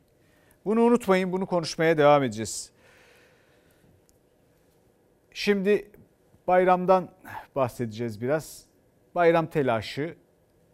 Bunu 0.66 0.82
unutmayın, 0.82 1.32
bunu 1.32 1.46
konuşmaya 1.46 1.98
devam 1.98 2.24
edeceğiz. 2.24 2.72
Şimdi 5.34 5.92
bayramdan 6.48 7.12
bahsedeceğiz 7.56 8.22
biraz. 8.22 8.66
Bayram 9.16 9.48
telaşı 9.48 10.18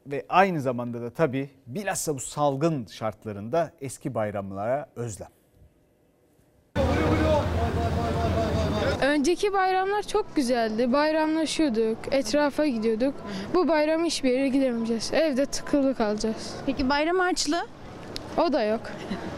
ve 0.07 0.25
aynı 0.29 0.61
zamanda 0.61 1.01
da 1.01 1.09
tabii 1.09 1.49
bilhassa 1.67 2.15
bu 2.15 2.19
salgın 2.19 2.85
şartlarında 2.85 3.73
eski 3.81 4.13
bayramlara 4.13 4.89
özlem. 4.95 5.34
Önceki 9.25 9.53
bayramlar 9.53 10.03
çok 10.03 10.35
güzeldi. 10.35 10.93
Bayramlaşıyorduk, 10.93 11.97
etrafa 12.11 12.65
gidiyorduk. 12.65 13.13
Bu 13.53 13.67
bayram 13.67 14.05
hiçbir 14.05 14.31
yere 14.31 14.47
gidemeyeceğiz. 14.47 15.11
Evde 15.13 15.45
tıkılı 15.45 15.95
kalacağız. 15.95 16.55
Peki 16.65 16.89
bayram 16.89 17.19
harçlığı? 17.19 17.65
O 18.37 18.53
da 18.53 18.63
yok. 18.63 18.81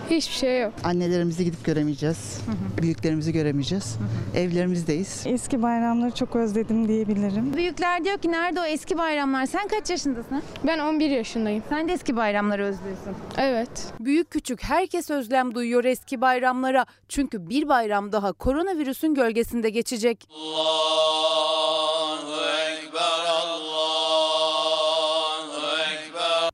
Hiçbir 0.09 0.33
şey 0.35 0.61
yok. 0.61 0.73
Annelerimizi 0.83 1.45
gidip 1.45 1.65
göremeyeceğiz. 1.65 2.41
Büyüklerimizi 2.81 3.31
göremeyeceğiz. 3.33 3.97
Evlerimizdeyiz. 4.35 5.23
Eski 5.25 5.61
bayramları 5.61 6.11
çok 6.11 6.35
özledim 6.35 6.87
diyebilirim. 6.87 7.53
Büyükler 7.53 8.05
diyor 8.05 8.17
ki 8.17 8.31
nerede 8.31 8.61
o 8.61 8.63
eski 8.63 8.97
bayramlar? 8.97 9.45
Sen 9.45 9.67
kaç 9.67 9.89
yaşındasın? 9.89 10.43
Ben 10.67 10.79
11 10.79 11.09
yaşındayım. 11.09 11.63
Sen 11.69 11.87
de 11.87 11.93
eski 11.93 12.15
bayramları 12.15 12.63
özlüyorsun. 12.65 13.13
Evet. 13.37 13.69
Büyük 13.99 14.31
küçük 14.31 14.63
herkes 14.63 15.09
özlem 15.09 15.55
duyuyor 15.55 15.83
eski 15.83 16.21
bayramlara. 16.21 16.85
Çünkü 17.09 17.49
bir 17.49 17.69
bayram 17.69 18.11
daha 18.11 18.33
koronavirüsün 18.33 19.13
gölgesinde 19.13 19.69
geçecek. 19.69 20.27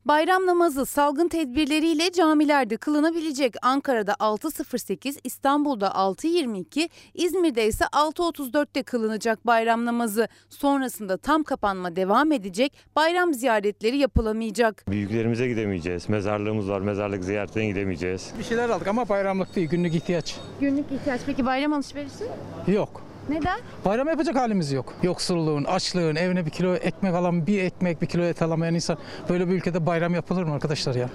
Bayram 0.06 0.46
namazı 0.46 0.86
salgın 0.86 1.28
tedbirleriyle 1.28 2.12
camilerde 2.12 2.78
kılınabilecek. 2.78 3.56
Ankara'da 3.62 4.14
6.08, 4.14 5.20
İstanbul'da 5.24 5.88
6.22, 5.88 6.90
İzmir'de 7.14 7.68
ise 7.68 7.86
6.34'te 7.86 8.84
kılınacak 8.84 9.48
bayram 9.48 9.86
namazı. 9.86 10.28
Sonrasında 10.50 11.18
tam 11.18 11.44
kapanma 11.44 11.96
devam 11.96 12.32
edecek, 12.32 12.74
bayram 12.96 13.34
ziyaretleri 13.34 13.98
yapılamayacak. 13.98 14.84
Büyüklerimize 14.88 15.48
gidemeyeceğiz. 15.48 16.10
Mezarlığımız 16.10 16.70
var, 16.70 16.82
mezarlık 16.82 17.24
ziyaretine 17.24 17.68
gidemeyeceğiz. 17.68 18.34
Bir 18.40 18.44
şeyler 18.44 18.70
aldık 18.70 18.88
ama 18.88 19.10
bayramlık 19.10 19.56
değil, 19.56 19.70
günlük 19.70 19.96
ihtiyaç. 19.96 20.36
Günlük 20.60 20.92
ihtiyaç. 20.92 21.22
Peki 21.26 21.46
bayram 21.46 21.74
alışverişi? 21.74 22.24
Yok. 22.68 23.02
Neden? 23.30 23.60
Bayram 23.86 24.08
yapacak 24.08 24.36
halimiz 24.36 24.72
yok. 24.72 24.94
Yoksulluğun, 25.04 25.64
açlığın, 25.64 26.16
evine 26.16 26.46
bir 26.46 26.52
kilo 26.52 26.76
ekmek 26.76 27.14
alan, 27.16 27.48
bir 27.48 27.64
ekmek, 27.64 28.02
bir 28.02 28.08
kilo 28.08 28.24
et 28.24 28.42
alamayan 28.42 28.76
insan 28.76 28.98
böyle 29.30 29.48
bir 29.48 29.54
ülkede 29.54 29.86
bayram 29.86 30.14
yapılır 30.14 30.44
mı 30.44 30.54
arkadaşlar 30.54 30.96
ya? 30.96 31.10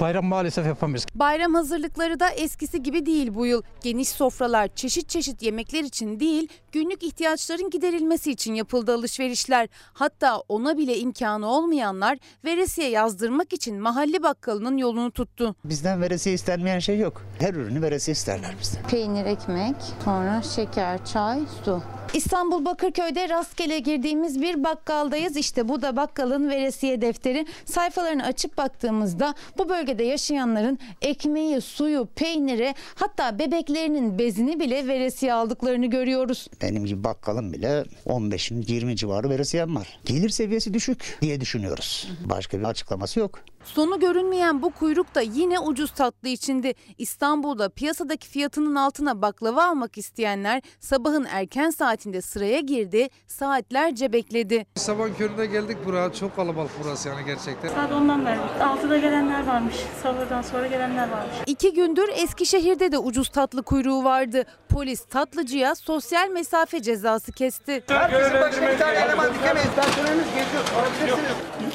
Bayram 0.00 0.24
maalesef 0.24 0.66
yapamıyoruz. 0.66 1.06
Bayram 1.14 1.54
hazırlıkları 1.54 2.20
da 2.20 2.28
eskisi 2.30 2.82
gibi 2.82 3.06
değil 3.06 3.34
bu 3.34 3.46
yıl. 3.46 3.62
Geniş 3.82 4.08
sofralar 4.08 4.68
çeşit 4.74 5.08
çeşit 5.08 5.42
yemekler 5.42 5.84
için 5.84 6.20
değil, 6.20 6.48
günlük 6.72 7.02
ihtiyaçların 7.02 7.70
giderilmesi 7.70 8.30
için 8.30 8.54
yapıldı 8.54 8.94
alışverişler. 8.94 9.68
Hatta 9.92 10.36
ona 10.48 10.78
bile 10.78 10.98
imkanı 10.98 11.46
olmayanlar 11.46 12.18
veresiye 12.44 12.90
yazdırmak 12.90 13.52
için 13.52 13.80
mahalle 13.80 14.22
bakkalının 14.22 14.76
yolunu 14.76 15.10
tuttu. 15.10 15.54
Bizden 15.64 16.02
veresiye 16.02 16.34
istenmeyen 16.34 16.78
şey 16.78 16.98
yok. 16.98 17.22
Her 17.38 17.54
ürünü 17.54 17.82
veresiye 17.82 18.12
isterler 18.12 18.54
bizden. 18.60 18.82
Peynir, 18.88 19.26
ekmek, 19.26 19.76
sonra 20.04 20.42
şeker, 20.42 21.04
çay, 21.04 21.40
su. 21.64 21.82
İstanbul 22.14 22.64
Bakırköy'de 22.64 23.28
rastgele 23.28 23.78
girdiğimiz 23.78 24.40
bir 24.40 24.64
bakkaldayız. 24.64 25.36
İşte 25.36 25.68
bu 25.68 25.82
da 25.82 25.96
bakkalın 25.96 26.50
veresiye 26.50 27.00
defteri. 27.00 27.46
Sayfalarını 27.64 28.24
açıp 28.24 28.58
baktığımızda 28.58 29.34
bu 29.58 29.68
bölgede 29.68 30.04
yaşayanların 30.04 30.78
ekmeği, 31.02 31.60
suyu, 31.60 32.08
peyniri 32.14 32.74
hatta 32.94 33.38
bebeklerinin 33.38 34.18
bezini 34.18 34.60
bile 34.60 34.86
veresiye 34.86 35.32
aldıklarını 35.32 35.86
görüyoruz. 35.86 36.46
Benim 36.62 36.84
gibi 36.84 37.04
bakkalın 37.04 37.52
bile 37.52 37.84
15'in 38.06 38.62
20 38.62 38.96
civarı 38.96 39.30
veresiyem 39.30 39.76
var. 39.76 40.00
Gelir 40.04 40.28
seviyesi 40.28 40.74
düşük 40.74 41.18
diye 41.22 41.40
düşünüyoruz. 41.40 42.08
Başka 42.24 42.58
bir 42.58 42.64
açıklaması 42.64 43.20
yok. 43.20 43.40
Sonu 43.64 44.00
görünmeyen 44.00 44.62
bu 44.62 44.70
kuyruk 44.70 45.14
da 45.14 45.20
yine 45.20 45.58
ucuz 45.58 45.90
tatlı 45.90 46.28
içindi. 46.28 46.74
İstanbul'da 46.98 47.68
piyasadaki 47.68 48.28
fiyatının 48.28 48.74
altına 48.74 49.22
baklava 49.22 49.64
almak 49.64 49.98
isteyenler 49.98 50.62
sabahın 50.80 51.26
erken 51.30 51.70
saatinde 51.70 52.22
sıraya 52.22 52.60
girdi, 52.60 53.08
saatlerce 53.26 54.12
bekledi. 54.12 54.66
Sabah 54.76 55.04
köründe 55.18 55.46
geldik 55.46 55.76
buraya. 55.86 56.12
Çok 56.12 56.36
kalabalık 56.36 56.70
burası 56.84 57.08
yani 57.08 57.24
gerçekten. 57.26 57.68
Saat 57.68 57.92
ondan 57.92 58.26
beri. 58.26 58.38
6'da 58.60 58.96
gelenler 58.96 59.46
varmış. 59.46 59.76
Sahurdan 60.02 60.42
sonra 60.42 60.66
gelenler 60.66 61.10
varmış. 61.10 61.34
İki 61.46 61.72
gündür 61.74 62.08
Eskişehir'de 62.14 62.92
de 62.92 62.98
ucuz 62.98 63.28
tatlı 63.28 63.62
kuyruğu 63.62 64.04
vardı. 64.04 64.44
Polis 64.68 65.04
tatlıcıya 65.04 65.74
sosyal 65.74 66.28
mesafe 66.28 66.82
cezası 66.82 67.32
kesti. 67.32 67.82
Herkesin 67.88 68.40
başına 68.40 68.72
bir 68.72 68.78
tane 68.78 68.98
eleman 68.98 69.34
dikemeyiz. 69.34 69.70
Personelimiz 69.76 70.26
geziyor. 70.26 70.64
Alabilirsiniz. 70.76 71.69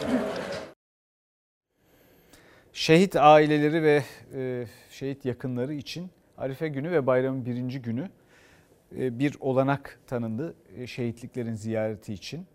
Şehit 2.75 3.15
aileleri 3.15 3.83
ve 3.83 4.03
e, 4.33 4.65
şehit 4.91 5.25
yakınları 5.25 5.73
için 5.73 6.09
Arife 6.37 6.67
günü 6.67 6.91
ve 6.91 7.07
bayramın 7.07 7.45
birinci 7.45 7.81
günü 7.81 8.09
e, 8.97 9.19
bir 9.19 9.35
olanak 9.39 9.99
tanındı 10.07 10.55
e, 10.77 10.87
şehitliklerin 10.87 11.53
ziyareti 11.53 12.13
için. 12.13 12.45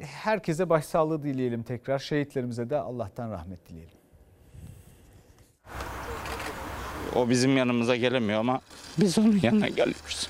Herkese 0.00 0.68
başsağlığı 0.68 1.22
dileyelim 1.22 1.62
tekrar. 1.62 1.98
Şehitlerimize 1.98 2.70
de 2.70 2.76
Allah'tan 2.76 3.30
rahmet 3.30 3.68
dileyelim. 3.68 3.98
O 7.16 7.30
bizim 7.30 7.56
yanımıza 7.56 7.96
gelemiyor 7.96 8.40
ama 8.40 8.60
biz 8.98 9.18
onun 9.18 9.40
yanına 9.42 9.68
geliyoruz. 9.68 10.28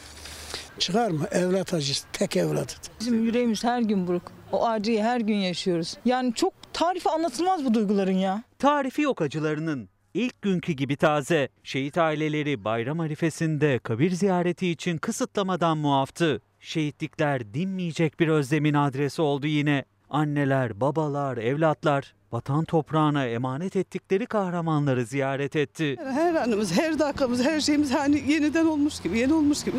Çıkar 0.79 1.11
mı? 1.11 1.27
Evlat 1.31 1.75
acısı. 1.75 2.07
Tek 2.13 2.37
evladı. 2.37 2.73
Bizim 3.01 3.25
yüreğimiz 3.25 3.65
her 3.65 3.81
gün 3.81 4.07
buruk. 4.07 4.33
O 4.53 4.67
acıyı 4.67 5.03
her 5.03 5.21
gün 5.21 5.37
yaşıyoruz. 5.37 5.97
Yani 6.05 6.35
çok 6.35 6.60
tarifi 6.81 7.09
anlatılmaz 7.09 7.65
bu 7.65 7.75
duyguların 7.75 8.13
ya. 8.13 8.43
Tarifi 8.59 9.03
yok 9.03 9.23
acılarının. 9.23 9.89
İlk 10.15 10.43
günkü 10.43 10.73
gibi 10.73 10.97
taze. 10.97 11.49
Şehit 11.63 11.99
aileleri 11.99 12.65
bayram 12.65 13.01
arifesinde 13.01 13.79
kabir 13.79 14.11
ziyareti 14.11 14.69
için 14.69 14.99
kısıtlamadan 14.99 15.79
muaftı. 15.79 16.41
Şehitlikler 16.61 17.55
dinmeyecek 17.55 18.21
bir 18.21 18.29
özlemin 18.29 18.75
adresi 18.75 19.23
oldu 19.23 19.47
yine. 19.47 19.85
Anneler, 20.11 20.81
babalar, 20.81 21.37
evlatlar 21.37 22.15
vatan 22.33 22.65
toprağına 22.65 23.27
emanet 23.27 23.77
ettikleri 23.77 24.27
kahramanları 24.27 25.07
ziyaret 25.07 25.57
etti. 25.57 25.97
Her 26.03 26.35
anımız, 26.35 26.79
her 26.79 26.99
dakikamız, 26.99 27.45
her 27.45 27.61
şeyimiz 27.61 27.95
hani 27.95 28.33
yeniden 28.33 28.67
olmuş 28.67 29.01
gibi, 29.01 29.19
yeni 29.19 29.35
olmuş 29.35 29.65
gibi. 29.65 29.77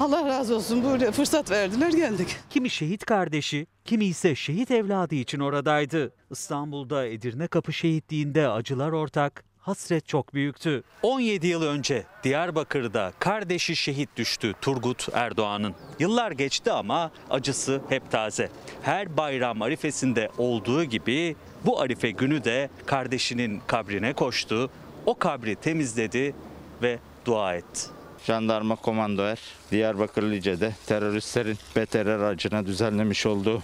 Allah 0.00 0.28
razı 0.28 0.56
olsun 0.56 0.84
böyle 0.84 1.12
fırsat 1.12 1.50
verdiler 1.50 1.90
geldik. 1.90 2.36
Kimi 2.50 2.70
şehit 2.70 3.04
kardeşi, 3.04 3.66
kimi 3.84 4.04
ise 4.04 4.34
şehit 4.34 4.70
evladı 4.70 5.14
için 5.14 5.40
oradaydı. 5.40 6.12
İstanbul'da 6.30 7.06
Edirne 7.06 7.46
Kapı 7.46 7.72
şehitliğinde 7.72 8.48
acılar 8.48 8.92
ortak, 8.92 9.44
hasret 9.60 10.08
çok 10.08 10.34
büyüktü. 10.34 10.82
17 11.02 11.46
yıl 11.46 11.62
önce 11.62 12.04
Diyarbakır'da 12.24 13.12
kardeşi 13.18 13.76
şehit 13.76 14.16
düştü 14.16 14.54
Turgut 14.60 15.08
Erdoğan'ın. 15.12 15.74
Yıllar 15.98 16.30
geçti 16.30 16.72
ama 16.72 17.10
acısı 17.30 17.80
hep 17.88 18.10
taze. 18.10 18.50
Her 18.82 19.16
bayram 19.16 19.62
arifesinde 19.62 20.30
olduğu 20.38 20.84
gibi 20.84 21.36
bu 21.64 21.80
arife 21.80 22.10
günü 22.10 22.44
de 22.44 22.70
kardeşinin 22.86 23.60
kabrine 23.66 24.12
koştu. 24.12 24.70
O 25.06 25.18
kabri 25.18 25.56
temizledi 25.56 26.34
ve 26.82 26.98
dua 27.24 27.54
etti. 27.54 27.80
Jandarma 28.26 28.76
Komando 28.76 29.22
Er, 29.22 29.38
Diyarbakır 29.70 30.22
Lice'de 30.22 30.74
teröristlerin 30.86 31.58
beter 31.76 32.06
aracına 32.06 32.66
düzenlemiş 32.66 33.26
olduğu 33.26 33.62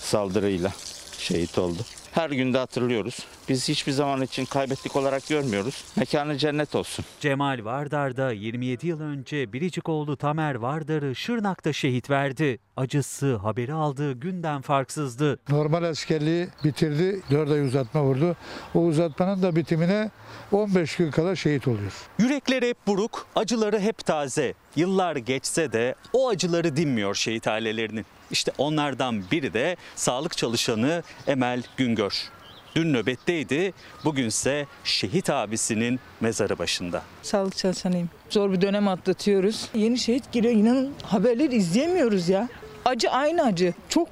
saldırıyla 0.00 0.72
şehit 1.18 1.58
oldu. 1.58 1.82
Her 2.14 2.30
günde 2.30 2.58
hatırlıyoruz. 2.58 3.18
Biz 3.48 3.68
hiçbir 3.68 3.92
zaman 3.92 4.22
için 4.22 4.44
kaybettik 4.44 4.96
olarak 4.96 5.28
görmüyoruz. 5.28 5.84
Mekanı 5.96 6.38
cennet 6.38 6.74
olsun. 6.74 7.04
Cemal 7.20 7.64
Vardar 7.64 8.16
da 8.16 8.32
27 8.32 8.86
yıl 8.86 9.00
önce 9.00 9.52
biricik 9.52 9.88
oğlu 9.88 10.16
Tamer 10.16 10.54
Vardar'ı 10.54 11.14
Şırnak'ta 11.14 11.72
şehit 11.72 12.10
verdi. 12.10 12.58
Acısı 12.76 13.36
haberi 13.36 13.72
aldığı 13.72 14.12
günden 14.12 14.60
farksızdı. 14.60 15.38
Normal 15.48 15.82
askerliği 15.82 16.48
bitirdi. 16.64 17.22
4 17.30 17.50
ay 17.50 17.60
uzatma 17.60 18.02
vurdu. 18.02 18.36
O 18.74 18.80
uzatmanın 18.80 19.42
da 19.42 19.56
bitimine 19.56 20.10
15 20.52 20.96
gün 20.96 21.10
kala 21.10 21.36
şehit 21.36 21.68
oluyor. 21.68 21.92
Yürekleri 22.18 22.68
hep 22.68 22.86
buruk, 22.86 23.26
acıları 23.36 23.80
hep 23.80 24.06
taze. 24.06 24.54
Yıllar 24.76 25.16
geçse 25.16 25.72
de 25.72 25.94
o 26.12 26.28
acıları 26.28 26.76
dinmiyor 26.76 27.14
şehit 27.14 27.48
ailelerinin. 27.48 28.06
İşte 28.30 28.52
onlardan 28.58 29.22
biri 29.30 29.54
de 29.54 29.76
sağlık 29.96 30.36
çalışanı 30.36 31.02
Emel 31.26 31.62
Güngör. 31.76 32.30
Dün 32.76 32.92
nöbetteydi, 32.92 33.72
bugünse 34.04 34.66
şehit 34.84 35.30
abisinin 35.30 36.00
mezarı 36.20 36.58
başında. 36.58 37.02
Sağlık 37.22 37.56
çalışanıyım. 37.56 38.10
Zor 38.30 38.52
bir 38.52 38.60
dönem 38.60 38.88
atlatıyoruz. 38.88 39.68
Yeni 39.74 39.98
şehit 39.98 40.32
giriyor. 40.32 40.54
İnanın 40.54 40.94
haberleri 41.02 41.56
izleyemiyoruz 41.56 42.28
ya. 42.28 42.48
Acı 42.84 43.10
aynı 43.10 43.42
acı. 43.42 43.74
Çok 43.88 44.08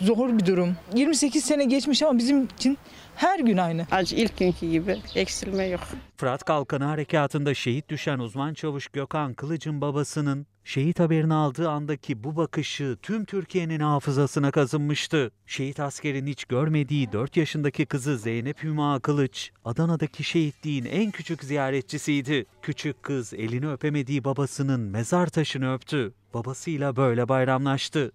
zor 0.00 0.38
bir 0.38 0.46
durum. 0.46 0.76
28 0.94 1.44
sene 1.44 1.64
geçmiş 1.64 2.02
ama 2.02 2.18
bizim 2.18 2.44
için 2.44 2.78
her 3.16 3.38
gün 3.38 3.56
aynı. 3.56 3.86
Acı 3.90 4.16
ilk 4.16 4.38
günkü 4.38 4.70
gibi 4.70 4.96
eksilme 5.14 5.64
yok. 5.66 5.80
Fırat 6.16 6.44
Kalkanı 6.44 6.84
Harekatı'nda 6.84 7.54
şehit 7.54 7.88
düşen 7.88 8.18
uzman 8.18 8.54
çavuş 8.54 8.88
Gökhan 8.88 9.34
Kılıç'ın 9.34 9.80
babasının 9.80 10.46
şehit 10.66 11.00
haberini 11.00 11.34
aldığı 11.34 11.70
andaki 11.70 12.24
bu 12.24 12.36
bakışı 12.36 12.96
tüm 13.02 13.24
Türkiye'nin 13.24 13.80
hafızasına 13.80 14.50
kazınmıştı. 14.50 15.30
Şehit 15.46 15.80
askerin 15.80 16.26
hiç 16.26 16.44
görmediği 16.44 17.12
4 17.12 17.36
yaşındaki 17.36 17.86
kızı 17.86 18.18
Zeynep 18.18 18.62
Hüma 18.62 19.00
Kılıç, 19.00 19.50
Adana'daki 19.64 20.24
şehitliğin 20.24 20.84
en 20.84 21.10
küçük 21.10 21.44
ziyaretçisiydi. 21.44 22.46
Küçük 22.62 23.02
kız 23.02 23.34
elini 23.34 23.68
öpemediği 23.70 24.24
babasının 24.24 24.80
mezar 24.80 25.26
taşını 25.26 25.74
öptü. 25.74 26.12
Babasıyla 26.34 26.96
böyle 26.96 27.28
bayramlaştı. 27.28 28.12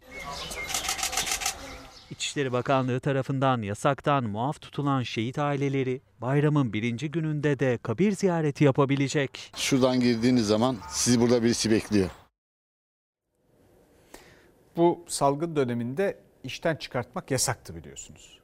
İçişleri 2.10 2.52
Bakanlığı 2.52 3.00
tarafından 3.00 3.62
yasaktan 3.62 4.24
muaf 4.24 4.62
tutulan 4.62 5.04
şehit 5.04 5.40
aileleri 5.40 6.02
bayramın 6.22 6.74
birinci 6.74 7.12
gününde 7.12 7.60
de 7.60 7.80
kabir 7.84 8.12
ziyareti 8.12 8.64
yapabilecek. 8.64 9.52
Şuradan 9.56 10.00
girdiğiniz 10.00 10.48
zaman 10.48 10.78
sizi 10.90 11.22
burada 11.22 11.44
birisi 11.44 11.72
bekliyor. 11.72 12.10
Bu 14.78 15.04
salgın 15.08 15.56
döneminde 15.56 16.18
işten 16.44 16.76
çıkartmak 16.76 17.32
yasaktı 17.32 17.76
biliyorsunuz. 17.76 18.40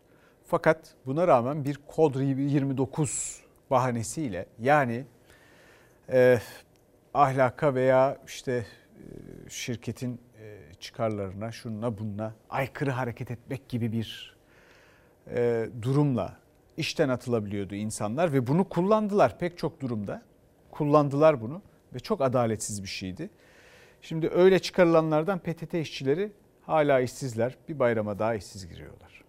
Fakat 0.47 0.95
buna 1.05 1.28
rağmen 1.28 1.65
bir 1.65 1.80
kod 1.88 2.15
29 2.15 3.41
bahanesiyle 3.69 4.45
yani 4.59 5.05
e, 6.09 6.39
ahlaka 7.13 7.75
veya 7.75 8.17
işte 8.28 8.51
e, 8.53 9.03
şirketin 9.49 10.21
e, 10.41 10.59
çıkarlarına, 10.80 11.51
şununla 11.51 11.97
bununla 11.97 12.34
aykırı 12.49 12.91
hareket 12.91 13.32
etmek 13.32 13.69
gibi 13.69 13.91
bir 13.91 14.38
e, 15.32 15.69
durumla 15.82 16.38
işten 16.78 17.09
atılabiliyordu 17.09 17.75
insanlar 17.75 18.34
ve 18.34 18.47
bunu 18.47 18.69
kullandılar 18.69 19.39
pek 19.39 19.57
çok 19.57 19.82
durumda. 19.82 20.21
Kullandılar 20.71 21.41
bunu 21.41 21.61
ve 21.93 21.99
çok 21.99 22.21
adaletsiz 22.21 22.84
bir 22.84 22.88
şeydi. 22.88 23.30
Şimdi 24.08 24.30
öyle 24.30 24.60
çıkarılanlardan 24.60 25.39
PTT 25.39 25.74
işçileri 25.74 26.32
hala 26.66 26.99
işsizler. 26.99 27.58
Bir 27.70 27.80
bayrama 27.80 28.20
daha 28.20 28.36
işsiz 28.36 28.70
giriyorlar. 28.70 29.24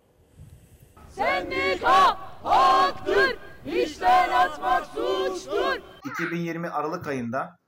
Sendika 1.08 2.18
haktır, 2.42 3.38
işten 3.66 4.30
atmak 4.30 4.86
suçtur. 4.86 5.80
2020 6.10 6.68
Aralık 6.68 7.06
ayında 7.06 7.58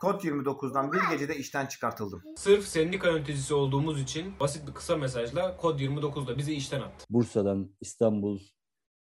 Kod 0.00 0.20
29'dan 0.20 0.92
bir 0.92 1.00
gecede 1.10 1.36
işten 1.36 1.66
çıkartıldım. 1.66 2.22
Sırf 2.36 2.64
sendika 2.64 3.08
yöneticisi 3.08 3.54
olduğumuz 3.54 4.00
için 4.02 4.34
basit 4.40 4.68
bir 4.68 4.74
kısa 4.74 4.96
mesajla 4.96 5.56
Kod 5.56 5.80
29'da 5.80 6.38
bizi 6.38 6.54
işten 6.54 6.80
attı. 6.80 7.06
Bursa'dan, 7.10 7.70
İstanbul, 7.80 8.40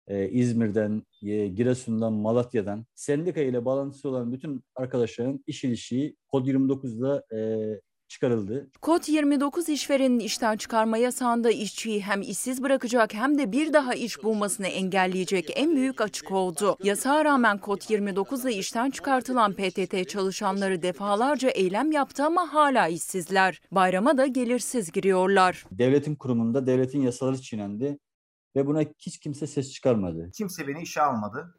e, 0.08 0.30
İzmir'den, 0.30 1.04
e, 1.24 1.48
Giresun'dan, 1.48 2.14
Malatya'dan 2.14 2.86
sendika 2.96 3.42
ile 3.42 3.66
bağlantısı 3.66 4.10
olan 4.10 4.34
bütün 4.34 4.64
arkadaşların 4.76 5.44
iş 5.48 5.64
ilişiği 5.64 6.16
Kod 6.28 6.48
29'da 6.48 7.24
e, 7.38 7.40
çıkarıldı. 8.12 8.70
Kod 8.82 9.08
29 9.08 9.70
işverenin 9.70 10.20
işten 10.20 10.58
çıkarma 10.58 10.98
yasağında 10.98 11.52
işçiyi 11.52 12.02
hem 12.02 12.22
işsiz 12.22 12.64
bırakacak 12.64 13.14
hem 13.14 13.38
de 13.38 13.52
bir 13.52 13.74
daha 13.74 13.94
iş 13.94 14.24
bulmasını 14.24 14.68
engelleyecek 14.68 15.52
en 15.56 15.76
büyük 15.76 16.02
açık 16.02 16.32
oldu. 16.32 16.78
Yasağa 16.84 17.26
rağmen 17.26 17.58
Kod 17.58 17.82
29 17.90 18.46
ile 18.46 18.54
işten 18.54 18.90
çıkartılan 18.90 19.54
PTT 19.54 20.10
çalışanları 20.10 20.82
defalarca 20.82 21.50
eylem 21.50 21.92
yaptı 21.92 22.24
ama 22.24 22.54
hala 22.54 22.88
işsizler. 22.88 23.62
Bayrama 23.72 24.18
da 24.18 24.28
gelirsiz 24.28 24.92
giriyorlar. 24.92 25.66
Devletin 25.72 26.16
kurumunda 26.16 26.68
devletin 26.68 27.02
yasaları 27.02 27.42
çiğnendi 27.42 27.98
ve 28.56 28.68
buna 28.68 28.82
hiç 29.00 29.20
kimse 29.20 29.48
ses 29.48 29.72
çıkarmadı. 29.72 30.32
Kimse 30.34 30.68
beni 30.68 30.82
işe 30.82 31.02
almadı. 31.02 31.56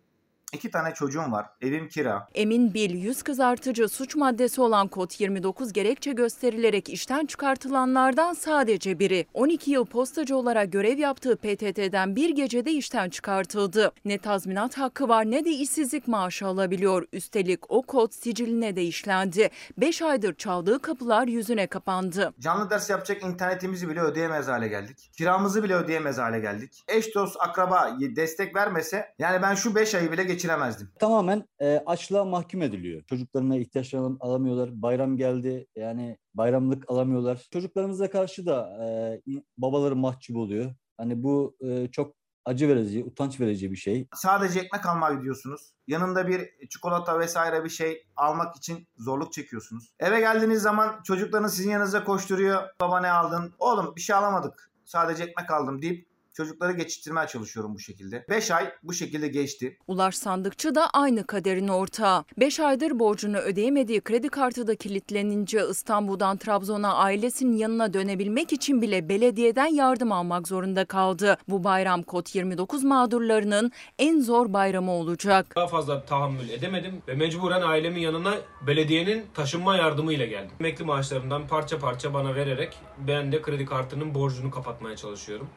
İki 0.52 0.70
tane 0.70 0.94
çocuğum 0.94 1.32
var. 1.32 1.46
Evim 1.60 1.88
kira. 1.88 2.28
Emin 2.34 2.74
Bil 2.74 2.94
yüz 2.94 3.22
kızartıcı 3.22 3.88
suç 3.88 4.16
maddesi 4.16 4.60
olan 4.60 4.88
kod 4.88 5.10
29 5.18 5.72
gerekçe 5.72 6.12
gösterilerek 6.12 6.88
işten 6.88 7.26
çıkartılanlardan 7.26 8.32
sadece 8.32 8.98
biri. 8.98 9.26
12 9.34 9.70
yıl 9.70 9.86
postacı 9.86 10.36
olarak 10.36 10.72
görev 10.72 10.98
yaptığı 10.98 11.36
PTT'den 11.36 12.16
bir 12.16 12.30
gecede 12.30 12.72
işten 12.72 13.10
çıkartıldı. 13.10 13.92
Ne 14.04 14.18
tazminat 14.18 14.78
hakkı 14.78 15.08
var 15.08 15.30
ne 15.30 15.44
de 15.44 15.50
işsizlik 15.50 16.08
maaşı 16.08 16.46
alabiliyor. 16.46 17.06
Üstelik 17.12 17.70
o 17.70 17.82
kod 17.82 18.12
siciline 18.12 18.76
de 18.76 18.82
işlendi. 18.82 19.50
5 19.78 20.02
aydır 20.02 20.34
çaldığı 20.34 20.78
kapılar 20.78 21.28
yüzüne 21.28 21.66
kapandı. 21.66 22.34
Canlı 22.40 22.70
ders 22.70 22.90
yapacak 22.90 23.22
internetimizi 23.22 23.88
bile 23.88 24.00
ödeyemez 24.00 24.48
hale 24.48 24.68
geldik. 24.68 25.10
Kiramızı 25.18 25.62
bile 25.62 25.74
ödeyemez 25.74 26.18
hale 26.18 26.40
geldik. 26.40 26.84
Eş 26.88 27.14
dost 27.14 27.36
akraba 27.40 27.96
destek 28.00 28.56
vermese 28.56 29.14
yani 29.18 29.42
ben 29.42 29.54
şu 29.54 29.74
5 29.74 29.94
ayı 29.94 30.12
bile 30.12 30.24
geç 30.24 30.41
geçiremezdim. 30.42 30.90
Tamamen 30.98 31.48
e, 31.60 31.82
açlığa 31.86 32.24
mahkum 32.24 32.62
ediliyor. 32.62 33.02
Çocuklarına 33.02 33.56
ihtiyaçlarını 33.56 34.16
alamıyorlar. 34.20 34.82
Bayram 34.82 35.16
geldi 35.16 35.66
yani 35.76 36.18
bayramlık 36.34 36.90
alamıyorlar. 36.90 37.48
Çocuklarımıza 37.52 38.10
karşı 38.10 38.46
da 38.46 38.84
e, 38.84 39.22
babaları 39.58 39.96
mahcup 39.96 40.36
oluyor. 40.36 40.74
Hani 40.96 41.22
bu 41.22 41.56
e, 41.60 41.88
çok 41.88 42.14
acı 42.44 42.68
verici, 42.68 43.04
utanç 43.04 43.40
verici 43.40 43.70
bir 43.70 43.76
şey. 43.76 44.08
Sadece 44.14 44.60
ekmek 44.60 44.86
almaya 44.86 45.14
gidiyorsunuz. 45.14 45.74
Yanında 45.86 46.28
bir 46.28 46.68
çikolata 46.68 47.18
vesaire 47.18 47.64
bir 47.64 47.70
şey 47.70 48.06
almak 48.16 48.56
için 48.56 48.88
zorluk 48.96 49.32
çekiyorsunuz. 49.32 49.94
Eve 50.00 50.20
geldiğiniz 50.20 50.62
zaman 50.62 51.02
çocuklarınız 51.04 51.54
sizin 51.54 51.70
yanınıza 51.70 52.04
koşturuyor. 52.04 52.62
Baba 52.80 53.00
ne 53.00 53.10
aldın? 53.10 53.54
Oğlum 53.58 53.96
bir 53.96 54.00
şey 54.00 54.16
alamadık. 54.16 54.72
Sadece 54.84 55.24
ekmek 55.24 55.50
aldım 55.50 55.82
deyip 55.82 56.11
Çocukları 56.34 56.72
geçiştirmeye 56.72 57.26
çalışıyorum 57.26 57.74
bu 57.74 57.78
şekilde. 57.78 58.24
5 58.28 58.50
ay 58.50 58.72
bu 58.82 58.92
şekilde 58.92 59.28
geçti. 59.28 59.78
Ulaş 59.86 60.14
Sandıkçı 60.14 60.74
da 60.74 60.90
aynı 60.90 61.26
kaderin 61.26 61.68
ortağı. 61.68 62.24
5 62.40 62.60
aydır 62.60 62.98
borcunu 62.98 63.38
ödeyemediği 63.38 64.00
kredi 64.00 64.28
kartı 64.28 64.66
da 64.66 64.74
kilitlenince 64.74 65.62
İstanbul'dan 65.70 66.36
Trabzon'a 66.36 66.94
ailesinin 66.94 67.56
yanına 67.56 67.94
dönebilmek 67.94 68.52
için 68.52 68.82
bile 68.82 69.08
belediyeden 69.08 69.66
yardım 69.66 70.12
almak 70.12 70.48
zorunda 70.48 70.84
kaldı. 70.84 71.36
Bu 71.48 71.64
bayram 71.64 72.02
kod 72.02 72.26
29 72.34 72.84
mağdurlarının 72.84 73.72
en 73.98 74.20
zor 74.20 74.52
bayramı 74.52 74.92
olacak. 74.92 75.56
Daha 75.56 75.66
fazla 75.66 76.04
tahammül 76.04 76.48
edemedim 76.48 77.02
ve 77.08 77.14
mecburen 77.14 77.62
ailemin 77.62 78.00
yanına 78.00 78.34
belediyenin 78.66 79.26
taşınma 79.34 79.76
yardımıyla 79.76 80.26
geldim. 80.26 80.50
Emekli 80.60 80.84
maaşlarımdan 80.84 81.48
parça 81.48 81.78
parça 81.78 82.14
bana 82.14 82.34
vererek 82.34 82.78
ben 82.98 83.32
de 83.32 83.42
kredi 83.42 83.66
kartının 83.66 84.14
borcunu 84.14 84.50
kapatmaya 84.50 84.96
çalışıyorum. 84.96 85.48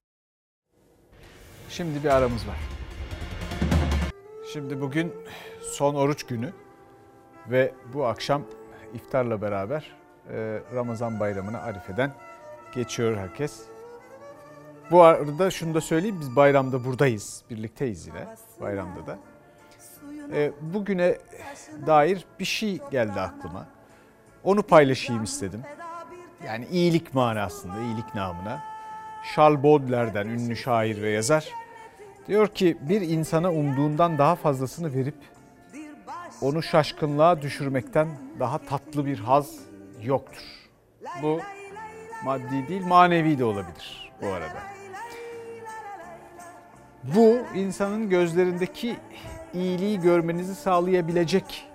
Şimdi 1.70 2.04
bir 2.04 2.10
aramız 2.10 2.48
var. 2.48 2.56
Şimdi 4.54 4.82
bugün 4.82 5.14
son 5.62 5.96
oruç 5.96 6.24
günü 6.24 6.54
ve 7.48 7.74
bu 7.94 8.06
akşam 8.06 8.42
iftarla 8.94 9.42
beraber 9.42 9.92
e, 10.32 10.60
Ramazan 10.76 11.20
bayramını 11.20 11.62
Arife'den 11.62 12.12
geçiyor 12.76 13.18
herkes. 13.18 13.62
Bu 14.92 15.02
arada 15.02 15.52
şunu 15.52 15.74
da 15.74 15.82
söyleyeyim 15.82 16.18
biz 16.20 16.36
bayramda 16.36 16.86
buradayız. 16.86 17.44
Birlikteyiz 17.50 18.08
yine 18.08 18.28
bayramda 18.62 19.08
da. 19.08 19.18
E, 20.34 20.52
Bugüne 20.62 21.18
dair 21.88 22.26
bir 22.40 22.46
şey 22.46 22.80
geldi 22.92 23.20
aklıma. 23.20 23.68
Onu 24.44 24.64
paylaşayım 24.64 25.24
istedim. 25.24 25.62
Yani 26.46 26.66
iyilik 26.72 27.14
manasında, 27.14 27.80
iyilik 27.80 28.16
namına. 28.16 28.75
Charles 29.34 29.64
Baudelaire'den 29.64 30.28
ünlü 30.28 30.56
şair 30.56 31.02
ve 31.02 31.10
yazar. 31.10 31.50
Diyor 32.28 32.48
ki 32.48 32.78
bir 32.82 33.02
insana 33.02 33.52
umduğundan 33.52 34.18
daha 34.18 34.36
fazlasını 34.36 34.94
verip 34.94 35.16
onu 36.42 36.64
şaşkınlığa 36.64 37.42
düşürmekten 37.42 38.08
daha 38.40 38.58
tatlı 38.58 39.06
bir 39.06 39.20
haz 39.20 39.60
yoktur. 40.04 40.44
Bu 41.22 41.40
maddi 42.26 42.68
değil 42.68 42.86
manevi 42.86 43.40
de 43.40 43.46
olabilir 43.46 44.12
bu 44.22 44.28
arada. 44.28 44.60
Bu 47.04 47.38
insanın 47.56 48.10
gözlerindeki 48.10 48.96
iyiliği 49.54 50.00
görmenizi 50.00 50.56
sağlayabilecek 50.56 51.68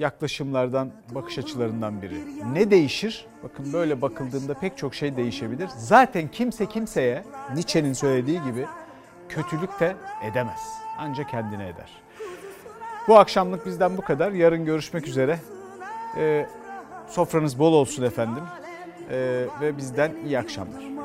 yaklaşımlardan, 0.00 0.90
bakış 1.14 1.38
açılarından 1.38 2.02
biri. 2.02 2.20
Ne 2.52 2.70
değişir? 2.70 3.26
Bakın 3.42 3.72
böyle 3.72 4.02
bakıldığında 4.02 4.54
pek 4.54 4.78
çok 4.78 4.94
şey 4.94 5.16
değişebilir. 5.16 5.68
Zaten 5.76 6.28
kimse 6.28 6.66
kimseye 6.66 7.24
Nietzsche'nin 7.54 7.92
söylediği 7.92 8.42
gibi 8.42 8.66
kötülük 9.28 9.80
de 9.80 9.96
edemez. 10.30 10.60
Ancak 10.98 11.30
kendine 11.30 11.68
eder. 11.68 12.02
Bu 13.08 13.18
akşamlık 13.18 13.66
bizden 13.66 13.96
bu 13.96 14.02
kadar. 14.02 14.32
Yarın 14.32 14.64
görüşmek 14.64 15.06
üzere. 15.06 15.38
Ee, 16.16 16.46
sofranız 17.08 17.58
bol 17.58 17.72
olsun 17.72 18.02
efendim. 18.02 18.42
Ee, 19.10 19.44
ve 19.60 19.76
bizden 19.76 20.12
iyi 20.24 20.38
akşamlar. 20.38 20.99